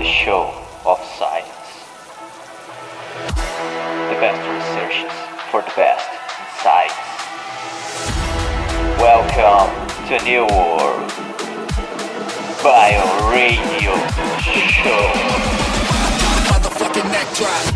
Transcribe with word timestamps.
the 0.00 0.06
show 0.06 0.50
of 0.86 0.98
science. 1.18 1.46
The 4.08 4.16
best 4.16 4.40
researches 4.48 5.12
for 5.50 5.60
the 5.60 5.72
best 5.76 6.08
insights. 6.40 6.94
Welcome 8.96 9.68
to 10.08 10.16
a 10.16 10.22
new 10.24 10.46
world. 10.56 11.12
Bio 12.62 13.04
Radio 13.30 13.92
Show. 14.40 15.02
Motherfucking 16.48 17.12
neck 17.12 17.36
drop. 17.36 17.69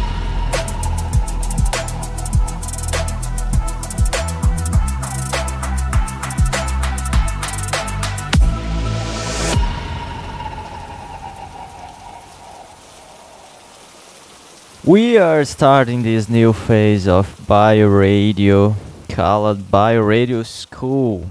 We 14.87 15.17
are 15.17 15.47
starting 15.47 16.03
this 16.03 16.29
new 16.29 16.53
phase 16.53 17.09
of 17.09 17.27
BioRadio 17.47 18.75
called 19.09 19.71
BioRadio 19.71 20.45
School. 20.45 21.25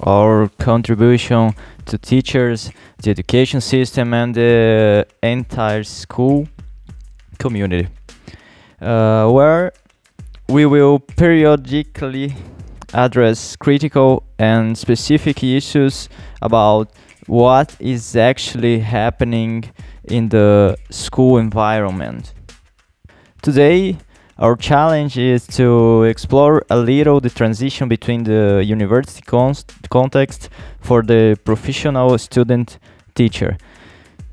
Our 0.00 0.50
contribution 0.58 1.54
to 1.86 1.96
teachers, 1.96 2.70
the 3.02 3.08
education 3.08 3.62
system, 3.62 4.12
and 4.12 4.34
the 4.34 5.06
entire 5.22 5.82
school 5.82 6.46
community, 7.38 7.88
uh, 8.82 9.30
where 9.30 9.72
we 10.50 10.66
will 10.66 10.98
periodically 10.98 12.34
address 12.92 13.56
critical 13.56 14.24
and 14.38 14.76
specific 14.76 15.42
issues 15.42 16.10
about 16.42 16.92
what 17.26 17.76
is 17.80 18.14
actually 18.14 18.80
happening 18.80 19.72
in 20.04 20.28
the 20.28 20.76
school 20.90 21.38
environment. 21.38 22.34
Today, 23.42 23.96
our 24.36 24.54
challenge 24.54 25.16
is 25.16 25.46
to 25.56 26.02
explore 26.02 26.62
a 26.68 26.76
little 26.76 27.20
the 27.20 27.30
transition 27.30 27.88
between 27.88 28.24
the 28.24 28.62
university 28.62 29.22
context 29.88 30.50
for 30.80 31.00
the 31.00 31.38
professional 31.42 32.18
student 32.18 32.78
teacher. 33.14 33.56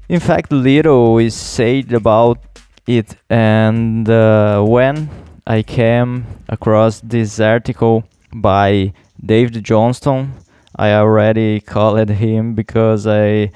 In 0.10 0.20
fact, 0.20 0.52
little 0.52 1.20
is 1.20 1.36
said 1.36 1.94
about 1.94 2.40
it, 2.86 3.16
and 3.30 4.10
uh, 4.10 4.62
when 4.64 5.10
I 5.46 5.64
came 5.64 6.26
across 6.50 7.00
this 7.00 7.40
article 7.40 8.04
by 8.34 8.92
David 9.26 9.64
Johnston, 9.64 10.34
I 10.76 10.92
already 10.92 11.62
called 11.62 12.10
him 12.10 12.56
because 12.56 13.08
I 13.08 13.52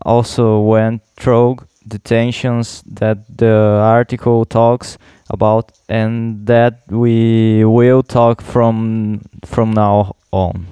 also 0.00 0.60
went 0.60 1.02
through 1.16 1.58
the 1.86 1.98
tensions 1.98 2.82
that 2.86 3.38
the 3.38 3.80
article 3.82 4.44
talks 4.44 4.98
about 5.30 5.72
and 5.88 6.46
that 6.46 6.82
we 6.88 7.64
will 7.64 8.02
talk 8.02 8.40
from 8.42 9.20
from 9.44 9.72
now 9.72 10.16
on. 10.32 10.66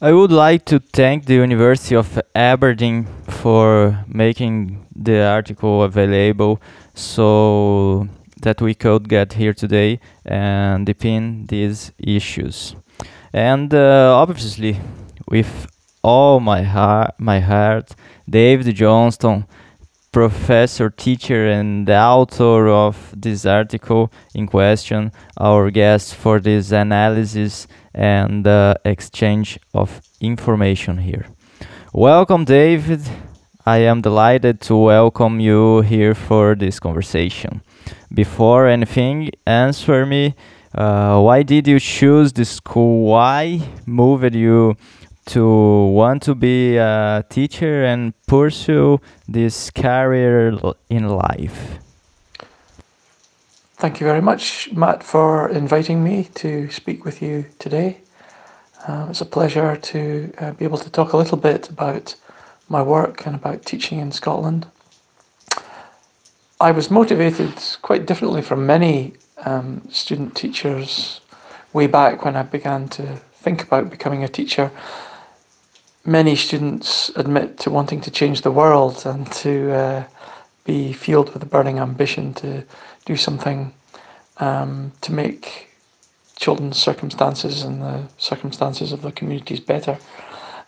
I 0.00 0.12
would 0.12 0.30
like 0.30 0.64
to 0.66 0.78
thank 0.78 1.26
the 1.26 1.34
University 1.34 1.96
of 1.96 2.20
Aberdeen 2.34 3.06
for 3.28 4.04
making 4.06 4.86
the 4.94 5.24
article 5.24 5.82
available 5.82 6.60
so 6.94 8.06
that 8.42 8.60
we 8.60 8.74
could 8.74 9.08
get 9.08 9.32
here 9.32 9.52
today 9.52 9.98
and 10.24 10.86
define 10.86 11.46
these 11.46 11.90
issues. 11.98 12.76
And 13.32 13.74
uh, 13.74 14.14
obviously, 14.16 14.78
with 15.26 15.66
all 16.02 16.38
my 16.40 16.62
heart, 16.62 17.14
my 17.18 17.40
heart, 17.40 17.94
David 18.28 18.74
Johnston, 18.76 19.46
professor, 20.12 20.90
teacher, 20.90 21.48
and 21.48 21.86
the 21.86 21.98
author 21.98 22.68
of 22.68 23.14
this 23.16 23.44
article 23.46 24.12
in 24.34 24.46
question, 24.46 25.12
our 25.36 25.70
guest 25.70 26.14
for 26.14 26.40
this 26.40 26.72
analysis 26.72 27.66
and 27.94 28.46
uh, 28.46 28.74
exchange 28.84 29.58
of 29.74 30.00
information 30.20 30.98
here. 30.98 31.26
Welcome, 31.92 32.44
David. 32.44 33.02
I 33.66 33.78
am 33.78 34.00
delighted 34.00 34.60
to 34.62 34.76
welcome 34.76 35.40
you 35.40 35.82
here 35.82 36.14
for 36.14 36.54
this 36.54 36.80
conversation. 36.80 37.60
Before 38.12 38.66
anything, 38.66 39.30
answer 39.46 40.06
me. 40.06 40.34
Uh, 40.74 41.20
why 41.20 41.42
did 41.42 41.66
you 41.66 41.80
choose 41.80 42.32
this 42.32 42.50
school? 42.50 43.06
Why 43.06 43.60
moved 43.84 44.34
you 44.34 44.76
to 45.28 45.46
want 45.86 46.22
to 46.22 46.34
be 46.34 46.76
a 46.76 47.24
teacher 47.28 47.84
and 47.84 48.14
pursue 48.26 49.00
this 49.28 49.70
career 49.70 50.58
in 50.88 51.08
life? 51.08 51.78
Thank 53.76 54.00
you 54.00 54.06
very 54.06 54.22
much, 54.22 54.72
Matt, 54.72 55.02
for 55.04 55.50
inviting 55.50 56.02
me 56.02 56.28
to 56.34 56.70
speak 56.70 57.04
with 57.04 57.22
you 57.22 57.44
today. 57.58 57.98
Uh, 58.86 59.06
it's 59.10 59.20
a 59.20 59.26
pleasure 59.26 59.76
to 59.76 60.32
uh, 60.38 60.52
be 60.52 60.64
able 60.64 60.78
to 60.78 60.90
talk 60.90 61.12
a 61.12 61.16
little 61.16 61.38
bit 61.38 61.68
about 61.68 62.14
my 62.68 62.82
work 62.82 63.26
and 63.26 63.34
about 63.34 63.64
teaching 63.64 64.00
in 64.00 64.10
Scotland. 64.10 64.66
I 66.60 66.72
was 66.72 66.90
motivated 66.90 67.54
quite 67.82 68.06
differently 68.06 68.42
from 68.42 68.66
many 68.66 69.12
um, 69.44 69.82
student 69.90 70.34
teachers 70.34 71.20
way 71.72 71.86
back 71.86 72.24
when 72.24 72.34
I 72.34 72.42
began 72.42 72.88
to 72.88 73.16
think 73.34 73.62
about 73.62 73.90
becoming 73.90 74.24
a 74.24 74.28
teacher. 74.28 74.70
Many 76.08 76.36
students 76.36 77.10
admit 77.16 77.58
to 77.58 77.70
wanting 77.70 78.00
to 78.00 78.10
change 78.10 78.40
the 78.40 78.50
world 78.50 79.02
and 79.04 79.30
to 79.44 79.72
uh, 79.72 80.04
be 80.64 80.94
fueled 80.94 81.34
with 81.34 81.42
a 81.42 81.46
burning 81.46 81.80
ambition 81.80 82.32
to 82.34 82.64
do 83.04 83.14
something 83.14 83.74
um, 84.38 84.90
to 85.02 85.12
make 85.12 85.68
children's 86.36 86.78
circumstances 86.78 87.62
and 87.62 87.82
the 87.82 88.08
circumstances 88.16 88.90
of 88.90 89.02
the 89.02 89.12
communities 89.12 89.60
better. 89.60 89.98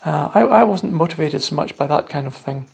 Uh, 0.05 0.31
I, 0.35 0.41
I 0.43 0.65
wasn't 0.65 0.93
motivated 0.93 1.43
so 1.43 1.55
much 1.55 1.75
by 1.75 1.87
that 1.87 2.11
kind 2.11 2.27
of 2.27 2.37
thing. 2.37 2.69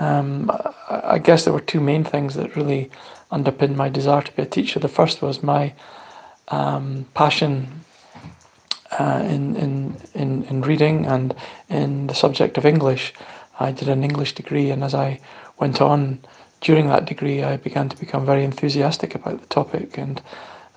Um, 0.00 0.50
I, 0.50 1.14
I 1.14 1.18
guess 1.18 1.44
there 1.44 1.54
were 1.54 1.60
two 1.60 1.80
main 1.80 2.02
things 2.02 2.34
that 2.34 2.56
really 2.56 2.90
underpinned 3.30 3.76
my 3.76 3.88
desire 3.88 4.22
to 4.22 4.32
be 4.32 4.42
a 4.42 4.46
teacher. 4.46 4.80
The 4.80 4.88
first 4.88 5.22
was 5.22 5.44
my 5.44 5.72
um, 6.48 7.06
passion 7.14 7.84
uh, 8.92 9.22
in, 9.24 9.56
in, 9.56 9.96
in, 10.14 10.44
in 10.44 10.62
reading 10.62 11.06
and 11.06 11.34
in 11.68 12.06
the 12.06 12.14
subject 12.14 12.58
of 12.58 12.64
English. 12.64 13.12
I 13.60 13.72
did 13.72 13.88
an 13.88 14.04
English 14.04 14.34
degree, 14.34 14.70
and 14.70 14.84
as 14.84 14.94
I 14.94 15.20
went 15.58 15.80
on 15.80 16.20
during 16.60 16.88
that 16.88 17.04
degree, 17.04 17.42
I 17.42 17.56
began 17.56 17.88
to 17.88 17.96
become 17.96 18.24
very 18.24 18.44
enthusiastic 18.44 19.14
about 19.14 19.40
the 19.40 19.46
topic. 19.46 19.98
And 19.98 20.22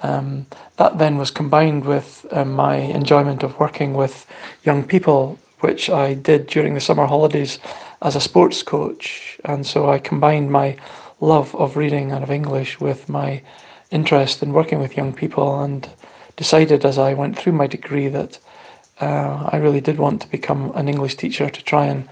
um, 0.03 0.45
that 0.77 0.97
then 0.97 1.17
was 1.17 1.31
combined 1.31 1.85
with 1.85 2.25
um, 2.31 2.53
my 2.53 2.75
enjoyment 2.75 3.43
of 3.43 3.59
working 3.59 3.93
with 3.93 4.25
young 4.63 4.83
people, 4.83 5.37
which 5.59 5.89
I 5.89 6.15
did 6.15 6.47
during 6.47 6.73
the 6.73 6.81
summer 6.81 7.05
holidays 7.05 7.59
as 8.01 8.15
a 8.15 8.21
sports 8.21 8.63
coach. 8.63 9.39
And 9.45 9.65
so 9.65 9.89
I 9.89 9.99
combined 9.99 10.51
my 10.51 10.75
love 11.19 11.53
of 11.55 11.77
reading 11.77 12.11
and 12.11 12.23
of 12.23 12.31
English 12.31 12.79
with 12.79 13.07
my 13.07 13.41
interest 13.91 14.41
in 14.41 14.53
working 14.53 14.79
with 14.79 14.97
young 14.97 15.13
people 15.13 15.61
and 15.61 15.87
decided 16.41 16.83
as 16.85 16.97
I 16.97 17.13
went 17.13 17.37
through 17.37 17.53
my 17.53 17.67
degree 17.67 18.07
that 18.07 18.39
uh, 18.99 19.47
I 19.53 19.57
really 19.57 19.79
did 19.79 19.99
want 19.99 20.21
to 20.21 20.27
become 20.37 20.71
an 20.73 20.89
English 20.89 21.15
teacher 21.15 21.47
to 21.51 21.63
try 21.63 21.85
and 21.85 22.09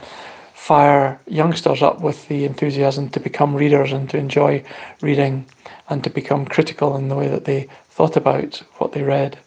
fire 0.54 1.20
youngsters 1.26 1.82
up 1.82 2.02
with 2.02 2.28
the 2.28 2.46
enthusiasm 2.46 3.10
to 3.10 3.20
become 3.20 3.56
readers 3.56 3.92
and 3.92 4.08
to 4.12 4.18
enjoy 4.20 4.64
reading 5.02 5.48
and 5.90 6.04
to 6.04 6.12
become 6.12 6.46
critical 6.46 6.96
in 6.96 7.10
the 7.10 7.16
way 7.16 7.28
that 7.28 7.46
they 7.46 7.68
thought 7.90 8.16
about 8.16 8.62
what 8.78 8.92
they 8.92 9.02
read. 9.02 9.40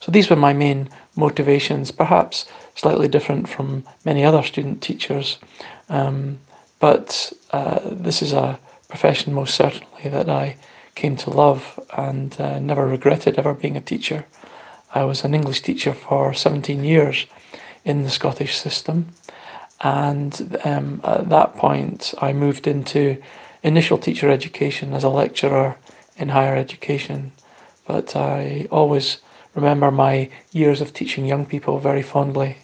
So 0.00 0.12
these 0.12 0.28
were 0.28 0.36
my 0.36 0.52
main 0.52 0.90
motivations, 1.14 1.90
perhaps 1.90 2.44
slightly 2.74 3.08
different 3.08 3.48
from 3.48 3.82
many 4.04 4.26
other 4.26 4.42
student 4.42 4.82
teachers, 4.82 5.38
um, 5.88 6.38
but 6.80 7.32
uh, 7.52 7.80
this 7.82 8.20
is 8.20 8.34
a 8.34 8.58
profession 8.88 9.32
most 9.32 9.54
certainly 9.54 10.10
that 10.10 10.28
I 10.28 10.56
came 10.96 11.16
to 11.16 11.30
love 11.30 11.78
and 11.96 12.34
uh, 12.40 12.58
never 12.58 12.86
regretted 12.86 13.38
ever 13.38 13.54
being 13.54 13.76
a 13.76 13.80
teacher. 13.80 14.26
I 14.92 15.04
was 15.04 15.22
an 15.24 15.34
English 15.34 15.60
teacher 15.62 15.94
for 15.94 16.34
17 16.34 16.82
years 16.82 17.26
in 17.84 18.02
the 18.02 18.10
Scottish 18.10 18.56
system, 18.56 19.12
and 19.80 20.58
um, 20.64 21.00
at 21.04 21.28
that 21.28 21.54
point 21.56 22.14
I 22.20 22.32
moved 22.32 22.66
into 22.66 23.22
initial 23.62 23.98
teacher 23.98 24.30
education 24.30 24.94
as 24.94 25.04
a 25.04 25.08
lecturer 25.08 25.76
in 26.16 26.30
higher 26.30 26.56
education. 26.56 27.32
But 27.86 28.16
I 28.16 28.66
always 28.70 29.18
remember 29.54 29.90
my 29.90 30.30
years 30.52 30.80
of 30.80 30.92
teaching 30.92 31.26
young 31.26 31.46
people 31.46 31.78
very 31.78 32.02
fondly. 32.02 32.56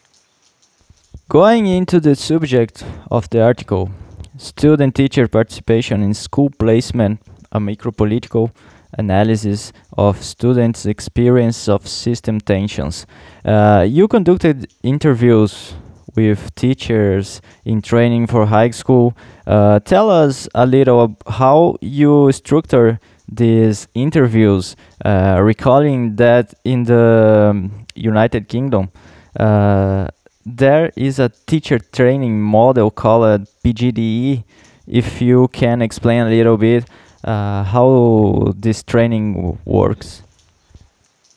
Going 1.29 1.67
into 1.67 2.01
the 2.01 2.17
subject 2.17 2.85
of 3.11 3.31
the 3.31 3.43
article, 3.43 3.91
student 4.39 4.95
teacher 4.95 5.29
participation 5.29 6.03
in 6.03 6.15
school 6.15 6.51
placement, 6.59 7.21
a 7.53 7.61
micropolitical 7.61 8.51
analysis 8.99 9.73
of 9.97 10.23
students' 10.23 10.85
experience 10.87 11.69
of 11.69 11.87
system 11.87 12.41
tensions. 12.41 13.07
Uh, 13.45 13.87
you 13.89 14.09
conducted 14.09 14.71
interviews 14.83 15.75
with 16.15 16.55
teachers 16.55 17.41
in 17.65 17.81
training 17.81 18.27
for 18.27 18.47
high 18.47 18.71
school. 18.71 19.17
Uh, 19.47 19.81
tell 19.81 20.11
us 20.11 20.49
a 20.55 20.67
little 20.67 21.17
how 21.27 21.77
you 21.81 22.31
structure 22.33 23.01
these 23.29 23.89
interviews, 23.95 24.77
uh, 25.05 25.41
recalling 25.43 26.17
that 26.17 26.53
in 26.65 26.85
the 26.85 27.49
um, 27.51 27.87
United 27.95 28.49
Kingdom, 28.49 28.91
uh, 29.39 30.09
there 30.45 30.91
is 30.97 31.19
a 31.19 31.31
teacher 31.47 31.79
training 31.79 32.41
model 32.41 32.91
called 32.91 33.47
PGDE. 33.65 34.45
If 34.87 35.23
you 35.23 35.49
can 35.49 35.81
explain 35.81 36.27
a 36.27 36.31
little 36.31 36.57
bit 36.57 36.85
uh, 37.25 37.65
how 37.65 38.53
this 38.57 38.83
training 38.83 39.59
works. 39.65 40.23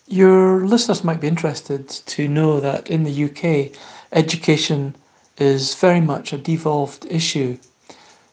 Your 0.07 0.65
listeners 0.65 1.03
might 1.03 1.21
be 1.21 1.27
interested 1.27 1.89
to 1.89 2.27
know 2.27 2.59
that 2.59 2.89
in 2.89 3.03
the 3.03 3.25
UK, 3.25 3.75
education 4.11 4.95
is 5.37 5.75
very 5.75 6.01
much 6.01 6.31
a 6.31 6.37
devolved 6.37 7.05
issue. 7.09 7.57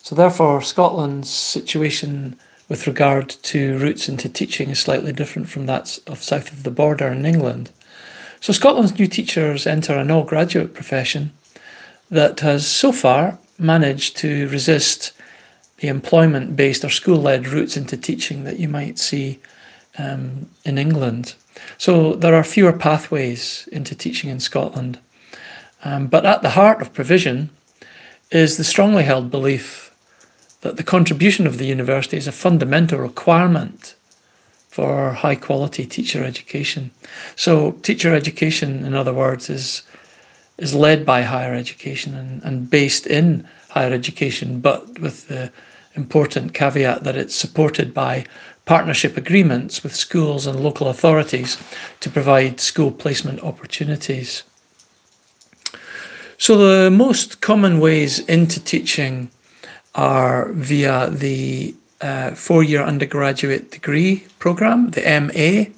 So, 0.03 0.15
therefore, 0.15 0.63
Scotland's 0.63 1.31
situation 1.31 2.37
with 2.69 2.87
regard 2.87 3.31
to 3.31 3.79
routes 3.79 4.09
into 4.09 4.29
teaching 4.29 4.71
is 4.71 4.81
slightly 4.81 5.13
different 5.13 5.49
from 5.49 5.67
that 5.67 5.99
of 6.07 6.23
south 6.23 6.53
of 6.53 6.63
the 6.63 6.71
border 6.71 7.09
in 7.09 7.25
England. 7.25 7.71
So, 8.41 8.53
Scotland's 8.53 8.99
new 8.99 9.07
teachers 9.07 9.67
enter 9.67 9.95
an 9.95 10.11
all 10.11 10.25
graduate 10.25 10.75
profession 10.75 11.33
that 12.11 12.41
has 12.41 12.67
so 12.67 12.93
far 12.93 13.39
managed 13.59 14.17
to 14.19 14.49
resist 14.49 15.13
the 15.83 15.89
employment 15.89 16.55
based 16.55 16.85
or 16.85 16.89
school 16.89 17.19
led 17.19 17.49
routes 17.49 17.77
into 17.77 17.97
teaching 17.97 18.45
that 18.45 18.61
you 18.61 18.69
might 18.69 19.01
see 19.01 19.41
um, 19.99 20.49
in 20.65 20.79
England. 20.79 21.35
So 21.77 22.15
there 22.15 22.37
are 22.37 22.45
fewer 22.45 22.73
pathways 22.73 23.69
into 23.73 23.97
teaching 23.97 24.31
in 24.31 24.39
Scotland. 24.39 25.01
Um, 25.85 26.07
but 26.07 26.25
at 26.25 26.43
the 26.43 26.51
heart 26.51 26.81
of 26.81 26.95
provision 26.95 27.51
is 28.31 28.57
the 28.57 28.65
strongly 28.65 29.03
held 29.03 29.29
belief 29.29 29.93
that 30.61 30.77
the 30.77 30.85
contribution 30.85 31.49
of 31.49 31.59
the 31.59 31.67
university 31.67 32.17
is 32.17 32.29
a 32.29 32.33
fundamental 32.33 33.01
requirement 33.01 33.97
for 34.69 35.11
high 35.11 35.35
quality 35.35 35.85
teacher 35.85 36.23
education. 36.23 36.93
So 37.35 37.73
teacher 37.83 38.15
education, 38.15 38.87
in 38.87 38.95
other 38.95 39.13
words, 39.13 39.51
is 39.51 39.83
is 40.59 40.77
led 40.77 41.05
by 41.05 41.23
higher 41.23 41.55
education 41.55 42.15
and, 42.15 42.41
and 42.45 42.71
based 42.71 43.09
in 43.09 43.49
higher 43.71 43.93
education, 43.93 44.61
but 44.61 45.01
with 45.01 45.27
the 45.27 45.51
important 45.95 46.55
caveat 46.55 47.05
that 47.05 47.17
it's 47.17 47.35
supported 47.35 47.93
by 47.93 48.25
partnership 48.65 49.17
agreements 49.17 49.83
with 49.83 49.95
schools 49.95 50.47
and 50.47 50.61
local 50.61 50.89
authorities 50.89 51.59
to 52.01 52.11
provide 52.11 52.61
school 52.61 52.91
placement 52.91 53.41
opportunities. 53.43 54.43
So, 56.39 56.57
the 56.57 56.91
most 56.91 57.41
common 57.41 57.79
ways 57.81 58.21
into 58.21 58.63
teaching 58.63 59.31
are 59.95 60.51
via 60.53 61.11
the 61.11 61.75
uh, 62.01 62.33
four 62.33 62.65
year 62.65 62.83
undergraduate 62.83 63.71
degree 63.71 64.27
program, 64.39 64.91
the 64.91 65.03
MA, 65.03 65.73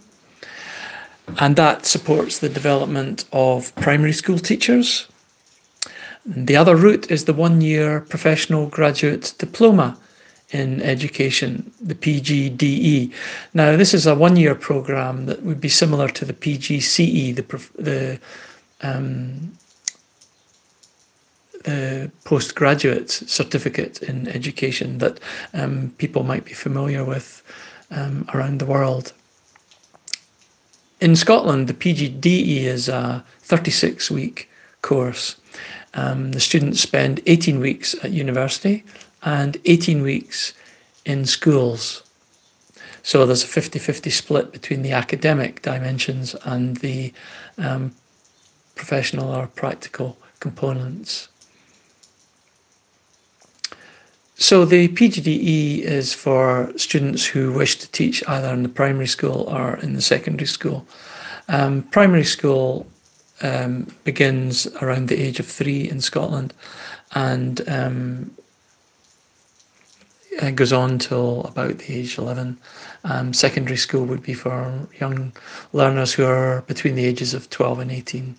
and 1.39 1.57
that 1.57 1.85
supports 1.87 2.39
the 2.39 2.49
development 2.49 3.25
of 3.33 3.75
primary 3.77 4.13
school 4.13 4.39
teachers. 4.39 5.07
The 6.25 6.57
other 6.57 6.77
route 6.77 7.11
is 7.11 7.25
the 7.25 7.35
one 7.35 7.61
year 7.61 8.01
professional 8.01 8.67
graduate 8.69 9.35
diploma 9.39 9.99
in 10.51 10.83
education, 10.83 11.73
the 11.81 11.95
PGDE. 11.95 13.13
Now, 13.55 13.77
this 13.77 13.95
is 13.95 14.07
a 14.07 14.15
one 14.15 14.37
year 14.37 14.55
program 14.55 15.27
that 15.27 15.43
would 15.43 15.61
be 15.61 15.69
similar 15.69 16.09
to 16.09 16.25
the 16.25 16.33
PGCE, 16.33 17.35
the, 17.35 17.83
the, 17.83 18.21
um, 18.83 19.57
the 21.65 22.11
postgraduate 22.25 23.11
certificate 23.11 24.03
in 24.03 24.29
education 24.29 24.99
that 24.99 25.19
um, 25.55 25.93
people 25.99 26.23
might 26.23 26.45
be 26.45 26.53
familiar 26.53 27.05
with 27.05 27.43
um, 27.91 28.29
around 28.35 28.59
the 28.59 28.67
world. 28.67 29.13
In 31.01 31.17
Scotland, 31.17 31.69
the 31.69 31.75
PGDE 31.75 32.65
is 32.65 32.89
a 32.89 33.25
36 33.41 34.11
week 34.11 34.49
course. 34.83 35.37
Um, 35.95 36.33
the 36.33 36.41
students 36.41 36.81
spend 36.81 37.21
18 37.27 37.61
weeks 37.61 37.95
at 38.03 38.11
university 38.11 38.85
and 39.25 39.57
18 39.65 40.03
weeks 40.03 40.53
in 41.05 41.25
schools. 41.27 42.03
So 43.03 43.27
there's 43.27 43.45
a 43.45 43.47
50 43.47 43.79
50 43.79 44.11
split 44.11 44.53
between 44.53 44.83
the 44.83 44.93
academic 44.93 45.63
dimensions 45.63 46.35
and 46.45 46.77
the 46.79 47.13
um, 47.59 47.95
professional 48.75 49.35
or 49.35 49.47
practical 49.47 50.17
components. 50.41 51.29
So 54.37 54.65
the 54.65 54.89
PGDE 54.89 55.81
is 55.81 56.13
for 56.13 56.73
students 56.77 57.25
who 57.25 57.53
wish 57.53 57.77
to 57.77 57.91
teach 57.93 58.27
either 58.27 58.49
in 58.49 58.63
the 58.63 58.69
primary 58.69 59.07
school 59.07 59.43
or 59.49 59.77
in 59.77 59.93
the 59.95 60.03
secondary 60.03 60.49
school. 60.49 60.87
Um, 61.49 61.83
primary 61.83 62.25
school 62.25 62.87
um, 63.43 63.87
begins 64.03 64.67
around 64.83 65.09
the 65.09 65.21
age 65.23 65.39
of 65.39 65.47
three 65.47 65.89
in 65.89 66.01
Scotland 66.01 66.53
and 67.15 67.67
um, 67.69 68.31
it 70.43 70.57
goes 70.57 70.73
on 70.73 70.99
till 70.99 71.43
about 71.45 71.79
the 71.79 71.95
age 71.95 72.19
11. 72.19 72.59
Um, 73.05 73.33
secondary 73.33 73.77
school 73.77 74.05
would 74.07 74.23
be 74.23 74.35
for 74.35 74.89
young 75.01 75.33
learners 75.73 76.13
who 76.13 76.25
are 76.25 76.63
between 76.63 76.95
the 76.95 77.05
ages 77.05 77.35
of 77.35 77.51
12 77.51 77.81
and 77.81 77.93
18. 77.93 78.35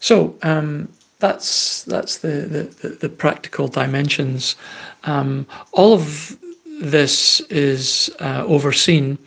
So 0.00 0.36
um, 0.42 0.88
that's 1.18 1.84
that's 1.84 2.18
the, 2.18 2.68
the, 2.82 2.88
the 2.88 3.08
practical 3.08 3.68
dimensions. 3.68 4.56
Um, 5.04 5.46
all 5.72 5.94
of 5.94 6.36
this 6.80 7.40
is 7.48 8.10
uh, 8.20 8.44
overseen 8.46 9.18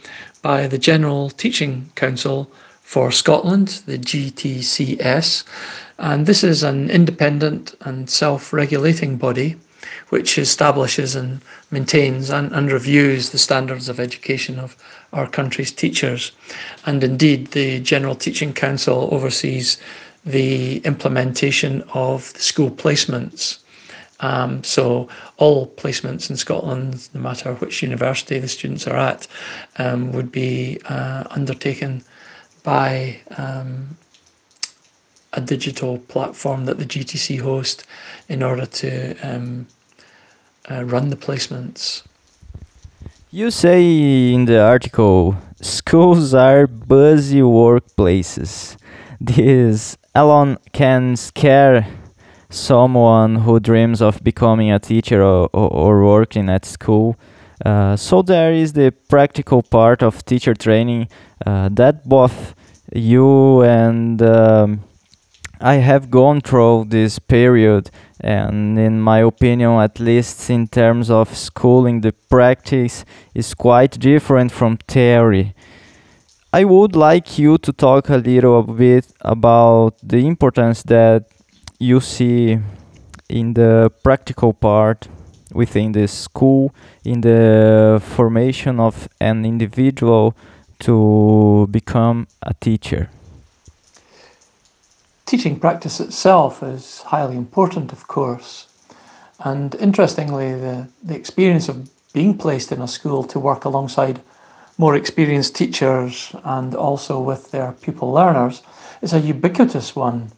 by 0.41 0.67
the 0.67 0.77
General 0.77 1.29
Teaching 1.31 1.89
Council 1.95 2.51
for 2.81 3.11
Scotland, 3.11 3.81
the 3.85 3.97
GTCS, 3.97 5.43
and 5.97 6.25
this 6.25 6.43
is 6.43 6.63
an 6.63 6.89
independent 6.89 7.73
and 7.81 8.09
self 8.09 8.53
regulating 8.53 9.17
body 9.17 9.55
which 10.09 10.37
establishes 10.37 11.15
and 11.15 11.41
maintains 11.71 12.29
and, 12.29 12.51
and 12.53 12.71
reviews 12.71 13.29
the 13.29 13.37
standards 13.37 13.89
of 13.89 13.99
education 13.99 14.59
of 14.59 14.75
our 15.13 15.27
country's 15.27 15.71
teachers. 15.71 16.31
And 16.85 17.03
indeed, 17.03 17.47
the 17.51 17.79
General 17.79 18.15
Teaching 18.15 18.53
Council 18.53 19.09
oversees 19.11 19.77
the 20.25 20.77
implementation 20.79 21.83
of 21.93 22.33
the 22.33 22.41
school 22.41 22.69
placements. 22.69 23.59
Um, 24.19 24.63
so 24.63 25.07
all 25.37 25.67
placements 25.67 26.29
in 26.29 26.37
Scotland, 26.37 27.07
no 27.13 27.21
matter 27.21 27.53
which 27.55 27.83
university 27.83 28.39
the 28.39 28.47
students 28.47 28.87
are 28.87 28.97
at, 28.97 29.27
um, 29.77 30.11
would 30.11 30.31
be 30.31 30.79
uh, 30.85 31.25
undertaken 31.29 32.03
by 32.63 33.19
um, 33.37 33.95
a 35.33 35.41
digital 35.41 35.99
platform 35.99 36.65
that 36.65 36.79
the 36.79 36.85
GTC 36.85 37.39
host 37.39 37.85
in 38.27 38.41
order 38.41 38.65
to 38.65 39.15
um, 39.21 39.67
uh, 40.69 40.83
run 40.83 41.09
the 41.09 41.15
placements. 41.15 42.03
You 43.31 43.51
say 43.51 44.33
in 44.33 44.45
the 44.45 44.61
article, 44.61 45.35
schools 45.61 46.33
are 46.33 46.67
busy 46.67 47.41
workplaces. 47.41 48.77
This 49.19 49.97
alone 50.15 50.57
can 50.73 51.15
scare 51.15 51.87
someone 52.49 53.35
who 53.35 53.59
dreams 53.59 54.01
of 54.01 54.23
becoming 54.23 54.71
a 54.71 54.79
teacher 54.79 55.21
or, 55.21 55.49
or, 55.53 55.69
or 55.69 56.05
working 56.05 56.49
at 56.49 56.65
school. 56.65 57.17
Uh, 57.65 57.95
so 57.95 58.21
there 58.21 58.53
is 58.53 58.73
the 58.73 58.91
practical 59.09 59.61
part 59.63 60.01
of 60.03 60.23
teacher 60.25 60.53
training 60.53 61.07
uh, 61.45 61.69
that 61.71 62.07
both 62.07 62.55
you 62.93 63.61
and 63.63 64.21
um, 64.21 64.79
I 65.59 65.75
have 65.75 66.11
gone 66.11 66.41
through 66.41 66.85
this 66.89 67.19
period, 67.19 67.89
and 68.19 68.79
in 68.79 68.99
my 68.99 69.19
opinion, 69.19 69.79
at 69.79 69.99
least 69.99 70.49
in 70.49 70.67
terms 70.67 71.09
of 71.09 71.35
schooling, 71.35 72.01
the 72.01 72.13
practice 72.29 73.05
is 73.33 73.53
quite 73.53 73.99
different 73.99 74.51
from 74.51 74.77
theory. 74.87 75.53
I 76.51 76.63
would 76.63 76.95
like 76.95 77.37
you 77.37 77.57
to 77.59 77.73
talk 77.73 78.09
a 78.09 78.17
little 78.17 78.63
bit 78.63 79.05
about 79.21 79.95
the 80.01 80.25
importance 80.25 80.81
that 80.83 81.25
you 81.79 81.99
see 81.99 82.57
in 83.29 83.53
the 83.53 83.91
practical 84.03 84.53
part 84.53 85.07
within 85.51 85.91
the 85.91 86.07
school, 86.07 86.73
in 87.03 87.21
the 87.21 88.01
formation 88.03 88.79
of 88.79 89.07
an 89.19 89.45
individual 89.45 90.35
to 90.79 91.67
become 91.69 92.27
a 92.41 92.53
teacher. 92.53 93.09
Teaching 95.27 95.59
practice 95.59 95.99
itself 95.99 96.63
is 96.63 97.01
highly 97.01 97.35
important, 97.35 97.91
of 97.91 98.07
course. 98.07 98.67
And 99.39 99.75
interestingly, 99.75 100.53
the, 100.53 100.87
the 101.03 101.15
experience 101.15 101.67
of 101.67 101.89
being 102.13 102.37
placed 102.37 102.71
in 102.71 102.81
a 102.81 102.87
school 102.87 103.25
to 103.25 103.37
work 103.37 103.65
alongside 103.65 104.21
more 104.77 104.95
experienced 104.95 105.53
teachers 105.53 106.33
and 106.45 106.73
also 106.75 107.19
with 107.19 107.51
their 107.51 107.73
pupil 107.73 108.13
learners 108.13 108.61
is 109.01 109.13
a 109.13 109.19
ubiquitous 109.19 109.97
one. 109.97 110.31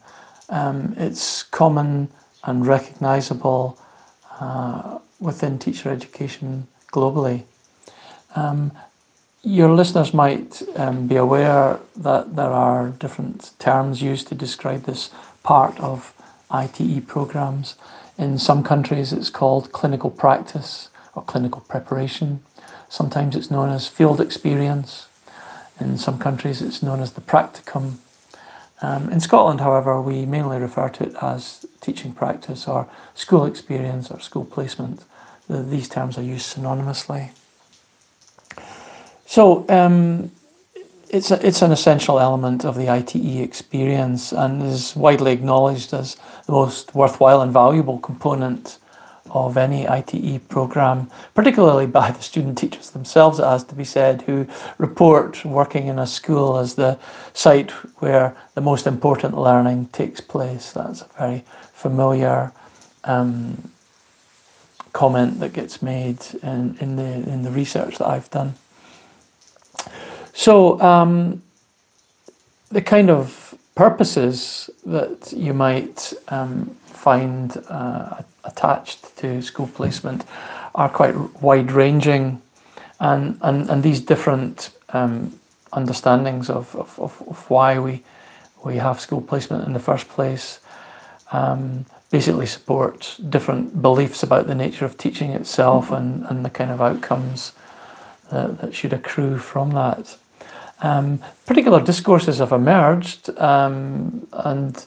Um, 0.49 0.95
it's 0.97 1.43
common 1.43 2.09
and 2.45 2.65
recognizable 2.65 3.77
uh, 4.39 4.97
within 5.19 5.59
teacher 5.59 5.91
education 5.91 6.67
globally. 6.91 7.43
Um, 8.35 8.71
your 9.43 9.69
listeners 9.69 10.13
might 10.13 10.61
um, 10.75 11.07
be 11.07 11.15
aware 11.15 11.79
that 11.95 12.35
there 12.35 12.51
are 12.51 12.89
different 12.89 13.51
terms 13.59 14.01
used 14.01 14.27
to 14.27 14.35
describe 14.35 14.83
this 14.83 15.11
part 15.43 15.79
of 15.79 16.13
ITE 16.51 17.07
programs. 17.07 17.75
In 18.17 18.37
some 18.37 18.63
countries, 18.63 19.13
it's 19.13 19.29
called 19.29 19.71
clinical 19.71 20.09
practice 20.09 20.89
or 21.15 21.23
clinical 21.23 21.61
preparation. 21.61 22.41
Sometimes 22.89 23.35
it's 23.35 23.49
known 23.49 23.69
as 23.69 23.87
field 23.87 24.19
experience. 24.19 25.07
In 25.79 25.97
some 25.97 26.19
countries, 26.19 26.61
it's 26.61 26.83
known 26.83 26.99
as 26.99 27.13
the 27.13 27.21
practicum. 27.21 27.93
Um, 28.81 29.09
in 29.09 29.21
Scotland, 29.21 29.61
however, 29.61 30.01
we 30.01 30.25
mainly 30.25 30.57
refer 30.57 30.89
to 30.89 31.03
it 31.03 31.15
as 31.21 31.65
teaching 31.79 32.11
practice 32.11 32.67
or 32.67 32.89
school 33.15 33.45
experience 33.45 34.11
or 34.11 34.19
school 34.19 34.43
placement. 34.43 35.03
These 35.49 35.87
terms 35.87 36.17
are 36.17 36.23
used 36.23 36.55
synonymously. 36.55 37.31
So 39.29 39.63
um, 39.69 40.31
it's 41.07 41.29
a, 41.29 41.45
it's 41.45 41.61
an 41.61 41.71
essential 41.71 42.19
element 42.19 42.65
of 42.65 42.75
the 42.75 42.89
ITE 42.89 43.43
experience 43.43 44.31
and 44.31 44.63
is 44.63 44.95
widely 44.95 45.31
acknowledged 45.31 45.93
as 45.93 46.17
the 46.47 46.53
most 46.53 46.95
worthwhile 46.95 47.43
and 47.43 47.53
valuable 47.53 47.99
component 47.99 48.79
of 49.29 49.55
any 49.55 49.87
ITE 49.87 50.49
program, 50.49 51.11
particularly 51.35 51.85
by 51.85 52.09
the 52.09 52.23
student 52.23 52.57
teachers 52.57 52.89
themselves, 52.89 53.37
it 53.37 53.43
has 53.43 53.63
to 53.65 53.75
be 53.75 53.83
said, 53.83 54.23
who 54.23 54.47
report 54.79 55.45
working 55.45 55.85
in 55.85 55.99
a 55.99 56.07
school 56.07 56.57
as 56.57 56.73
the 56.73 56.97
site 57.33 57.69
where 58.01 58.35
the 58.55 58.61
most 58.61 58.87
important 58.87 59.37
learning 59.37 59.85
takes 59.89 60.19
place. 60.19 60.71
That's 60.71 61.03
a 61.03 61.09
very 61.19 61.45
familiar 61.73 62.51
um, 63.03 63.71
comment 64.93 65.39
that 65.39 65.53
gets 65.53 65.83
made 65.83 66.17
in, 66.41 66.75
in 66.79 66.95
the 66.95 67.31
in 67.31 67.43
the 67.43 67.51
research 67.51 67.99
that 67.99 68.07
I've 68.07 68.31
done. 68.31 68.55
So, 70.33 70.79
um, 70.81 71.41
the 72.71 72.81
kind 72.81 73.09
of 73.09 73.55
purposes 73.75 74.69
that 74.85 75.33
you 75.35 75.53
might 75.53 76.13
um, 76.27 76.65
find 76.85 77.57
uh, 77.69 78.21
attached 78.43 79.17
to 79.17 79.41
school 79.41 79.67
placement 79.67 80.25
are 80.75 80.89
quite 80.89 81.15
wide 81.41 81.71
ranging, 81.71 82.41
and, 82.99 83.37
and, 83.41 83.69
and 83.69 83.81
these 83.81 84.01
different 84.01 84.71
um, 84.89 85.39
understandings 85.73 86.49
of, 86.49 86.75
of, 86.75 86.99
of, 86.99 87.49
why 87.49 87.79
we, 87.79 88.03
we 88.63 88.75
have 88.75 88.99
school 88.99 89.21
placement 89.21 89.65
in 89.65 89.73
the 89.73 89.79
first 89.79 90.07
place 90.09 90.59
um, 91.31 91.85
basically 92.11 92.45
support 92.45 93.17
different 93.29 93.81
beliefs 93.81 94.23
about 94.23 94.47
the 94.47 94.55
nature 94.55 94.85
of 94.85 94.97
teaching 94.97 95.31
itself 95.31 95.91
and, 95.91 96.25
and 96.25 96.43
the 96.43 96.49
kind 96.49 96.71
of 96.71 96.81
outcomes 96.81 97.53
that, 98.31 98.59
that 98.61 98.73
should 98.73 98.93
accrue 98.93 99.37
from 99.37 99.71
that. 99.71 100.17
Um, 100.81 101.19
particular 101.45 101.81
discourses 101.81 102.39
have 102.39 102.51
emerged, 102.51 103.29
um, 103.37 104.27
and 104.31 104.85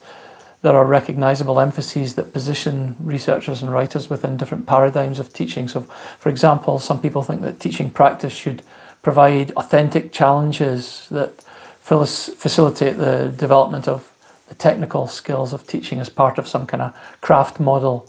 there 0.63 0.75
are 0.75 0.85
recognizable 0.87 1.61
emphases 1.61 2.15
that 2.15 2.33
position 2.33 2.97
researchers 3.01 3.63
and 3.63 3.73
writers 3.73 4.09
within 4.09 4.37
different 4.37 4.67
paradigms 4.67 5.19
of 5.19 5.33
teaching. 5.33 5.69
So, 5.69 5.83
for 6.19 6.29
example, 6.29 6.79
some 6.79 7.01
people 7.01 7.23
think 7.23 7.43
that 7.43 7.61
teaching 7.61 7.91
practice 7.91 8.33
should 8.33 8.63
provide 9.03 9.51
authentic 9.53 10.13
challenges 10.13 11.07
that 11.11 11.45
facilitate 11.83 12.97
the 12.97 13.35
development 13.37 13.89
of 13.89 14.09
the 14.49 14.55
technical 14.55 15.09
skills 15.09 15.53
of 15.53 15.67
teaching 15.67 15.99
as 15.99 16.09
part 16.09 16.39
of 16.39 16.47
some 16.47 16.67
kind 16.67 16.83
of 16.83 16.95
craft 17.21 17.59
model 17.59 18.09